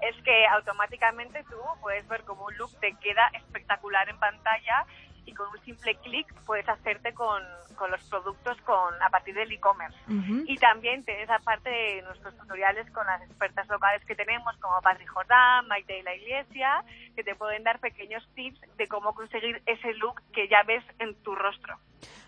es 0.01 0.21
que 0.23 0.45
automáticamente 0.47 1.45
tú 1.49 1.55
puedes 1.79 2.05
ver 2.09 2.23
como 2.25 2.43
un 2.47 2.57
look 2.57 2.71
te 2.81 2.93
queda 2.95 3.29
espectacular 3.33 4.09
en 4.09 4.17
pantalla 4.19 4.85
y 5.25 5.33
con 5.33 5.47
un 5.49 5.59
simple 5.63 5.95
clic 5.95 6.33
puedes 6.45 6.67
hacerte 6.67 7.13
con, 7.13 7.41
con 7.75 7.91
los 7.91 8.03
productos 8.09 8.57
con 8.61 8.93
a 9.01 9.09
partir 9.09 9.35
del 9.35 9.51
e-commerce. 9.51 9.97
Ujú. 10.07 10.43
Y 10.47 10.57
también 10.57 11.03
tienes 11.03 11.29
aparte 11.29 11.69
de 11.69 12.01
nuestros 12.03 12.37
tutoriales 12.37 12.89
con 12.91 13.05
las 13.05 13.21
expertas 13.21 13.67
locales 13.67 14.03
que 14.05 14.15
tenemos, 14.15 14.55
como 14.57 14.81
Patri 14.81 15.05
Jordán, 15.05 15.67
Maite 15.67 15.93
de 15.93 16.03
la 16.03 16.15
Iglesia, 16.15 16.83
que 17.15 17.23
te 17.23 17.35
pueden 17.35 17.63
dar 17.63 17.79
pequeños 17.79 18.27
tips 18.35 18.59
de 18.77 18.87
cómo 18.87 19.13
conseguir 19.13 19.61
ese 19.65 19.93
look 19.93 20.21
que 20.33 20.47
ya 20.47 20.63
ves 20.63 20.83
en 20.99 21.15
tu 21.23 21.35
rostro. 21.35 21.77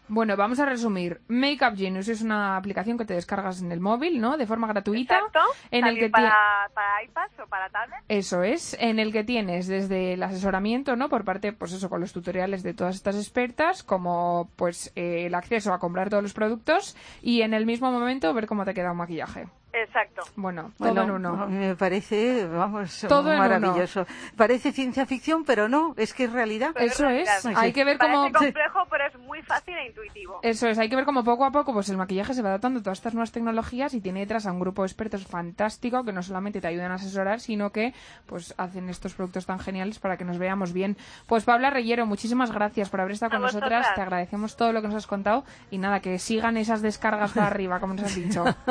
Bueno, 0.08 0.36
vamos 0.38 0.60
a 0.60 0.66
resumir. 0.66 1.22
Makeup 1.28 1.76
Genius 1.76 2.08
es 2.08 2.22
una 2.22 2.58
aplicación 2.58 2.98
que 2.98 3.06
te 3.06 3.14
descargas 3.16 3.62
en 3.62 3.72
el 3.72 3.80
móvil, 3.80 4.22
¿no? 4.22 4.38
De 4.38 4.46
forma 4.46 4.68
gratuita. 4.68 5.16
Exacto. 5.18 5.40
En 5.72 5.86
el 5.86 5.98
que 5.98 6.10
para, 6.10 6.36
para 6.74 7.04
iPads 7.04 7.40
o 7.40 7.48
para 7.48 7.70
tablets. 7.70 8.04
Eso 8.08 8.44
es, 8.44 8.76
en 8.80 9.00
el 9.00 9.12
que 9.12 9.24
tienes 9.24 9.68
desde 9.68 10.14
el 10.14 10.24
asesoramiento, 10.24 10.96
¿no? 10.96 11.10
Por 11.10 11.26
parte, 11.26 11.54
pues 11.54 11.74
eso, 11.74 11.90
con 11.90 12.02
los 12.02 12.14
tutoriales 12.14 12.64
de 12.64 12.74
todas 12.74 12.96
estas 12.96 13.16
expertas, 13.16 13.84
como 13.84 14.50
pues 14.56 14.92
eh, 14.96 15.26
el 15.26 15.36
acceso 15.36 15.74
a 15.74 15.80
comprar 15.80 16.10
todos 16.10 16.24
los 16.24 16.34
productos 16.34 16.96
y 17.22 17.42
en 17.42 17.54
el 17.54 17.66
mismo 17.66 17.92
momento 17.92 18.34
ver 18.34 18.48
cómo 18.48 18.66
te 18.66 18.74
queda 18.74 18.92
un 18.92 18.98
maquillaje. 18.98 19.48
Exacto. 19.78 20.22
Bueno, 20.38 20.72
todo 20.78 20.88
Bueno, 20.88 21.04
en 21.04 21.12
uno. 21.12 21.44
a 21.44 21.48
mí 21.48 21.58
me 21.58 21.76
parece, 21.76 22.48
vamos, 22.48 23.06
Todo 23.10 23.34
en 23.34 23.40
maravilloso. 23.40 24.06
Parece 24.38 24.72
ciencia 24.72 25.06
ficción, 25.06 25.44
pero 25.44 25.68
no, 25.68 25.94
es 25.98 26.14
que 26.14 26.24
es 26.24 26.32
realidad. 26.32 26.72
Pero 26.74 26.86
Eso 26.86 27.10
es, 27.10 27.28
realidad. 27.44 27.62
hay 27.62 27.74
que 27.74 27.84
ver 27.84 27.98
Parece 27.98 28.16
cómo... 28.16 28.32
complejo, 28.32 28.80
pero 28.90 29.06
es 29.08 29.20
muy 29.20 29.42
fácil 29.42 29.74
e 29.76 29.88
intuitivo. 29.96 30.40
Eso 30.42 30.68
es, 30.68 30.78
hay 30.78 30.90
que 30.90 30.96
ver 30.96 31.06
cómo 31.06 31.24
poco 31.24 31.46
a 31.46 31.52
poco 31.52 31.74
pues 31.74 31.90
el 31.90 31.98
maquillaje 31.98 32.34
se 32.34 32.42
va 32.42 32.50
adaptando 32.50 32.80
a 32.80 32.84
todas 32.84 33.00
estas 33.00 33.14
nuevas 33.14 33.32
tecnologías 33.32 33.94
y 33.94 34.02
tiene 34.02 34.20
detrás 34.20 34.46
a 34.46 34.52
un 34.52 34.60
grupo 34.60 34.82
de 34.84 34.88
expertos 34.88 35.26
fantástico 35.26 36.04
que 36.04 36.12
no 36.12 36.22
solamente 36.22 36.62
te 36.62 36.68
ayudan 36.68 36.92
a 36.92 36.96
asesorar, 36.96 37.40
sino 37.40 37.72
que 37.72 37.94
pues 38.26 38.54
hacen 38.58 38.90
estos 38.90 39.14
productos 39.14 39.46
tan 39.46 39.60
geniales 39.60 40.00
para 40.00 40.18
que 40.18 40.26
nos 40.26 40.38
veamos 40.38 40.74
bien. 40.74 40.98
Pues 41.28 41.46
Paula 41.46 41.70
Reyero, 41.70 42.06
muchísimas 42.06 42.52
gracias 42.52 42.90
por 42.90 43.02
haber 43.02 43.14
estado 43.14 43.30
A 43.30 43.36
con 43.36 43.42
nosotras, 43.42 43.72
vosotras. 43.72 43.96
te 43.96 44.02
agradecemos 44.02 44.56
todo 44.58 44.74
lo 44.74 44.82
que 44.82 44.88
nos 44.88 44.98
has 44.98 45.08
contado 45.08 45.46
y 45.72 45.78
nada, 45.78 46.00
que 46.02 46.20
sigan 46.20 46.58
esas 46.58 46.82
descargas 46.82 47.32
para 47.32 47.48
arriba, 47.48 47.80
como 47.80 47.94
nos 47.94 48.06
has 48.06 48.16
dicho. 48.16 48.44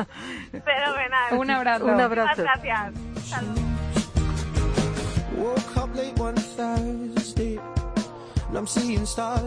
Fenomenal. 0.51 1.39
Un 1.39 1.51
abrazo. 1.51 1.87
Un 1.87 2.01
abrazo. 2.01 2.43
Muchas 2.43 2.63
gracias. 2.63 2.93
Hasta 7.35 7.84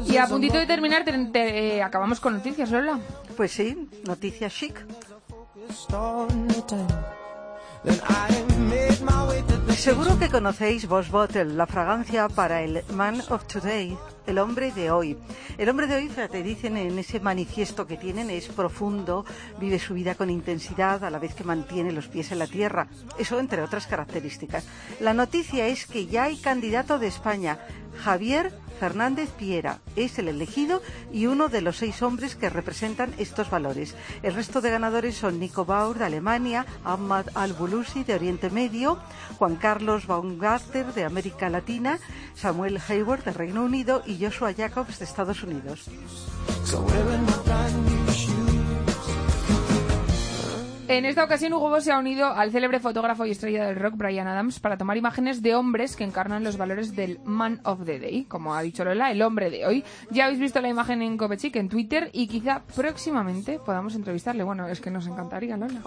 Y 0.07 0.17
a 0.17 0.27
puntito 0.27 0.57
de 0.57 0.65
terminar, 0.65 1.03
te- 1.03 1.25
te- 1.31 1.77
eh, 1.77 1.83
acabamos 1.83 2.19
con 2.19 2.33
noticias, 2.33 2.69
Lola. 2.71 2.99
Pues 3.35 3.51
sí, 3.51 3.89
noticias 4.05 4.53
chic. 4.53 4.85
Seguro 9.75 10.17
que 10.19 10.29
conocéis 10.29 10.87
Boss 10.87 11.09
Bottle, 11.11 11.45
la 11.45 11.67
fragancia 11.67 12.27
para 12.27 12.61
el 12.63 12.83
Man 12.93 13.21
of 13.29 13.45
Today, 13.45 13.95
el 14.25 14.39
hombre 14.39 14.71
de 14.71 14.89
hoy. 14.91 15.17
El 15.57 15.69
hombre 15.69 15.87
de 15.87 15.95
hoy, 15.95 16.09
fíjate, 16.09 16.41
dicen 16.43 16.75
en 16.77 16.97
ese 16.97 17.19
manifiesto 17.19 17.85
que 17.85 17.95
tienen, 17.97 18.29
es 18.29 18.47
profundo, 18.47 19.23
vive 19.59 19.77
su 19.79 19.93
vida 19.93 20.15
con 20.15 20.29
intensidad 20.29 21.03
a 21.03 21.09
la 21.09 21.19
vez 21.19 21.33
que 21.35 21.43
mantiene 21.43 21.91
los 21.91 22.07
pies 22.07 22.31
en 22.31 22.39
la 22.39 22.47
tierra. 22.47 22.87
Eso 23.19 23.39
entre 23.39 23.61
otras 23.61 23.87
características. 23.87 24.65
La 24.99 25.13
noticia 25.13 25.67
es 25.67 25.85
que 25.85 26.07
ya 26.07 26.23
hay 26.23 26.37
candidato 26.37 26.97
de 26.99 27.07
España, 27.07 27.59
Javier 28.03 28.51
Fernández 28.79 29.29
Piera. 29.31 29.79
Es 29.95 30.19
el 30.19 30.27
elegido 30.27 30.81
y 31.11 31.25
uno 31.25 31.49
de 31.49 31.61
los 31.61 31.77
seis 31.77 32.01
hombres 32.01 32.35
que 32.35 32.49
representan 32.49 33.13
estos 33.17 33.49
valores. 33.49 33.95
El 34.23 34.33
resto 34.33 34.61
de 34.61 34.71
ganadores 34.71 35.15
son 35.15 35.39
Nico 35.39 35.65
Baur 35.65 35.97
de 35.97 36.05
Alemania, 36.05 36.65
Ahmad 36.83 37.27
Al-Bulusi 37.33 38.03
de 38.03 38.15
Oriente 38.15 38.49
Medio, 38.49 38.99
Juan 39.37 39.55
Carlos 39.55 40.07
Baumgartner 40.07 40.93
de 40.93 41.03
América 41.03 41.49
Latina, 41.49 41.99
Samuel 42.35 42.79
Hayward 42.87 43.23
de 43.23 43.33
Reino 43.33 43.63
Unido 43.63 44.03
y 44.05 44.23
Joshua 44.23 44.53
Jacobs 44.53 44.99
de 44.99 45.05
Estados 45.05 45.43
Unidos. 45.43 45.89
En 50.97 51.05
esta 51.05 51.23
ocasión, 51.23 51.53
Hugo 51.53 51.69
Boss 51.69 51.83
se 51.83 51.91
ha 51.91 51.99
unido 51.99 52.25
al 52.25 52.51
célebre 52.51 52.79
fotógrafo 52.79 53.23
y 53.23 53.29
estrella 53.29 53.67
del 53.67 53.75
rock 53.75 53.93
Brian 53.97 54.27
Adams 54.27 54.59
para 54.59 54.79
tomar 54.79 54.97
imágenes 54.97 55.43
de 55.43 55.53
hombres 55.53 55.95
que 55.95 56.03
encarnan 56.03 56.43
los 56.43 56.57
valores 56.57 56.95
del 56.95 57.19
Man 57.23 57.61
of 57.65 57.85
the 57.85 57.99
Day, 57.99 58.23
como 58.23 58.55
ha 58.55 58.63
dicho 58.63 58.83
Lola, 58.83 59.11
el 59.11 59.21
hombre 59.21 59.51
de 59.51 59.67
hoy. 59.67 59.83
Ya 60.09 60.25
habéis 60.25 60.39
visto 60.39 60.59
la 60.59 60.69
imagen 60.69 61.03
en 61.03 61.15
Kopechic 61.15 61.55
en 61.55 61.69
Twitter 61.69 62.09
y 62.13 62.25
quizá 62.27 62.63
próximamente 62.75 63.59
podamos 63.63 63.93
entrevistarle. 63.93 64.43
Bueno, 64.43 64.67
es 64.67 64.81
que 64.81 64.89
nos 64.89 65.05
encantaría, 65.05 65.55
Lola. 65.55 65.81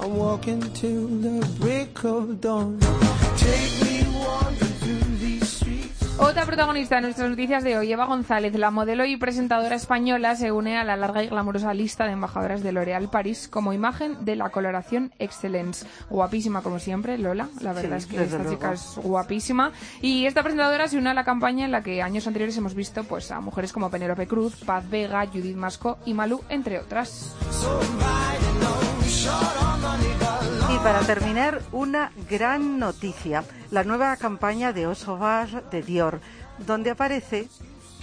Otra 6.23 6.45
protagonista 6.45 6.97
de 6.97 7.01
nuestras 7.03 7.31
noticias 7.31 7.65
de 7.65 7.79
hoy, 7.79 7.93
Eva 7.93 8.05
González, 8.05 8.55
la 8.55 8.71
modelo 8.71 9.05
y 9.07 9.17
presentadora 9.17 9.75
española, 9.75 10.37
se 10.37 10.53
une 10.53 10.77
a 10.77 10.85
la 10.85 10.97
larga 10.97 11.25
y 11.25 11.29
glamurosa 11.29 11.73
lista 11.75 12.05
de 12.05 12.13
embajadoras 12.13 12.63
de 12.63 12.73
L'Oréal 12.73 13.09
París 13.11 13.49
como 13.49 13.73
imagen 13.73 14.25
de 14.25 14.37
la 14.37 14.51
coloración 14.51 15.13
Excellence. 15.19 15.87
Guapísima 16.11 16.61
como 16.63 16.79
siempre, 16.79 17.17
Lola. 17.19 17.49
La 17.61 17.73
verdad 17.73 17.99
Sí, 17.99 18.05
es 18.05 18.07
que 18.07 18.23
esta 18.23 18.37
luego. 18.37 18.53
chica 18.53 18.73
es 18.75 18.97
guapísima. 19.03 19.73
Y 20.03 20.27
esta 20.27 20.43
presentadora 20.43 20.89
se 20.89 20.99
une 20.99 21.11
a 21.11 21.15
la 21.15 21.25
campaña 21.25 21.65
en 21.65 21.73
la 21.73 21.83
que 21.83 22.03
años 22.03 22.27
anteriores 22.27 22.57
hemos 22.59 22.75
visto 22.75 23.03
pues 23.05 23.31
a 23.31 23.41
mujeres 23.41 23.73
como 23.73 23.91
Penélope 23.91 24.27
Cruz, 24.27 24.57
Paz 24.65 24.89
Vega, 24.89 25.27
Judith 25.27 25.57
Masco 25.57 25.99
y 26.05 26.13
Malú, 26.15 26.43
entre 26.51 26.79
otras. 26.79 27.35
Para 30.83 31.01
terminar, 31.01 31.61
una 31.73 32.11
gran 32.29 32.79
noticia. 32.79 33.45
La 33.71 33.85
nueva 33.85 34.17
campaña 34.17 34.73
de 34.73 34.87
Oso 34.87 35.05
Sauvage 35.05 35.61
de 35.71 35.83
Dior, 35.83 36.21
donde 36.67 36.91
aparece 36.91 37.49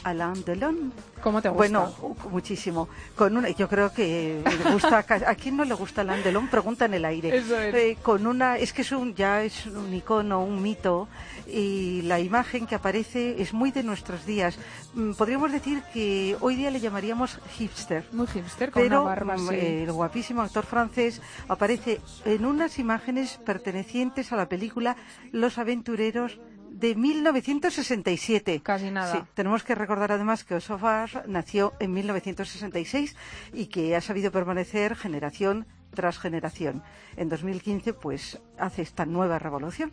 Alain 0.03 0.43
Delon. 0.43 0.91
¿Cómo 1.21 1.41
te 1.41 1.49
gusta? 1.49 1.57
Bueno, 1.57 2.15
muchísimo. 2.31 2.87
Con 3.15 3.35
una, 3.37 3.49
yo 3.49 3.67
creo 3.67 3.91
que 3.91 4.41
le 4.45 4.71
gusta 4.71 4.99
a, 4.99 5.35
quién 5.35 5.57
no 5.57 5.65
le 5.65 5.73
gusta 5.73 6.01
Alain 6.01 6.23
Delon, 6.23 6.47
pregunta 6.47 6.85
en 6.85 6.93
el 6.93 7.05
aire. 7.05 7.35
Eso 7.37 7.59
es. 7.59 7.73
Eh, 7.75 7.97
con 8.01 8.27
una, 8.27 8.57
es 8.57 8.73
que 8.73 8.83
es 8.83 8.91
un, 8.91 9.15
ya 9.15 9.43
es 9.43 9.65
un 9.65 9.93
icono, 9.93 10.43
un 10.43 10.61
mito, 10.61 11.07
y 11.47 12.01
la 12.03 12.19
imagen 12.19 12.67
que 12.67 12.75
aparece 12.75 13.41
es 13.41 13.53
muy 13.53 13.71
de 13.71 13.83
nuestros 13.83 14.25
días. 14.25 14.57
Mm, 14.93 15.13
Podríamos 15.13 15.51
decir 15.51 15.81
que 15.93 16.37
hoy 16.39 16.55
día 16.55 16.71
le 16.71 16.79
llamaríamos 16.79 17.39
hipster. 17.57 18.05
Muy 18.11 18.27
hipster, 18.27 18.71
con 18.71 18.83
Pero 18.83 19.01
una 19.01 19.09
barba 19.09 19.37
mm, 19.37 19.47
así. 19.49 19.55
eh, 19.55 19.83
el 19.83 19.91
guapísimo 19.91 20.41
actor 20.41 20.65
francés 20.65 21.21
aparece 21.47 21.99
en 22.25 22.45
unas 22.45 22.79
imágenes 22.79 23.39
pertenecientes 23.45 24.31
a 24.31 24.35
la 24.35 24.47
película 24.47 24.95
Los 25.31 25.57
Aventureros 25.57 26.39
de 26.79 26.95
1967. 26.95 28.61
Casi 28.61 28.91
nada. 28.91 29.11
Sí, 29.11 29.19
tenemos 29.33 29.63
que 29.63 29.73
recordar 29.73 30.11
además 30.11 30.43
que 30.43 30.55
Osofar 30.55 31.23
nació 31.27 31.73
en 31.79 31.93
1966 31.93 33.15
y 33.53 33.65
que 33.67 33.95
ha 33.95 34.01
sabido 34.01 34.31
permanecer 34.31 34.95
generación 34.95 35.65
tras 35.93 36.19
generación. 36.19 36.83
En 37.15 37.29
2015, 37.29 37.93
pues, 37.93 38.39
hace 38.59 38.83
esta 38.83 39.05
nueva 39.05 39.39
revolución. 39.39 39.91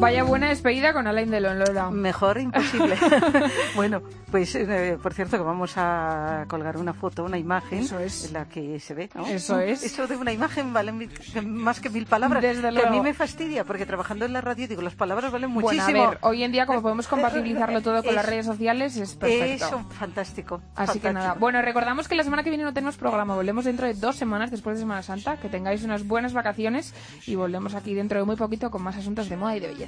Vaya 0.00 0.22
buena 0.22 0.48
despedida 0.48 0.92
con 0.92 1.08
Alain 1.08 1.28
Delon, 1.28 1.58
Lola. 1.58 1.90
Mejor 1.90 2.38
imposible. 2.38 2.96
bueno, 3.74 4.00
pues 4.30 4.54
eh, 4.54 4.96
por 5.02 5.12
cierto 5.12 5.36
que 5.36 5.42
vamos 5.42 5.72
a 5.76 6.44
colgar 6.46 6.76
una 6.76 6.94
foto, 6.94 7.24
una 7.24 7.36
imagen 7.36 7.80
Eso 7.80 7.98
es. 7.98 8.26
en 8.26 8.34
la 8.34 8.44
que 8.48 8.78
se 8.78 8.94
ve. 8.94 9.10
¿no? 9.14 9.26
Eso 9.26 9.58
es. 9.58 9.82
Eso 9.82 10.06
de 10.06 10.16
una 10.16 10.32
imagen 10.32 10.72
vale 10.72 10.92
mil- 10.92 11.10
más 11.44 11.80
que 11.80 11.90
mil 11.90 12.06
palabras. 12.06 12.40
Desde 12.42 12.60
que 12.62 12.68
a 12.68 12.70
luego. 12.70 12.90
mí 12.90 13.00
me 13.00 13.12
fastidia 13.12 13.64
porque 13.64 13.86
trabajando 13.86 14.24
en 14.24 14.32
la 14.32 14.40
radio 14.40 14.68
digo 14.68 14.82
las 14.82 14.94
palabras 14.94 15.32
valen 15.32 15.52
Bueno, 15.52 15.68
muchísimo. 15.68 16.04
a 16.04 16.10
ver, 16.10 16.18
hoy 16.22 16.44
en 16.44 16.52
día 16.52 16.64
como 16.66 16.80
podemos 16.80 17.08
compatibilizarlo 17.08 17.82
todo 17.82 18.04
con 18.04 18.14
las 18.14 18.24
Es- 18.24 18.30
redes 18.30 18.46
sociales 18.46 18.96
es 18.96 19.16
perfecto. 19.16 19.66
Eso, 19.66 19.84
fantástico. 19.90 20.60
Así 20.76 21.00
que 21.00 21.12
nada. 21.12 21.34
Bueno, 21.34 21.60
recordamos 21.60 22.06
que 22.06 22.14
la 22.14 22.22
semana 22.22 22.44
que 22.44 22.50
viene 22.50 22.62
no 22.64 22.72
tenemos 22.72 22.96
programa. 22.96 23.34
Volvemos 23.34 23.64
dentro 23.64 23.88
de 23.88 23.94
dos 23.94 24.14
semanas 24.14 24.52
después 24.52 24.76
de 24.76 24.82
Semana 24.82 25.02
Santa. 25.02 25.38
Que 25.38 25.48
tengáis 25.48 25.82
unas 25.82 26.06
buenas 26.06 26.32
vacaciones 26.34 26.94
y 27.26 27.34
volvemos 27.34 27.74
aquí 27.74 27.94
dentro 27.94 28.20
de 28.20 28.24
muy 28.24 28.36
poquito 28.36 28.70
con 28.70 28.80
más 28.82 28.96
asuntos 28.96 29.28
de 29.28 29.36
moda 29.36 29.56
y 29.56 29.60
de 29.60 29.66
belleza. 29.66 29.87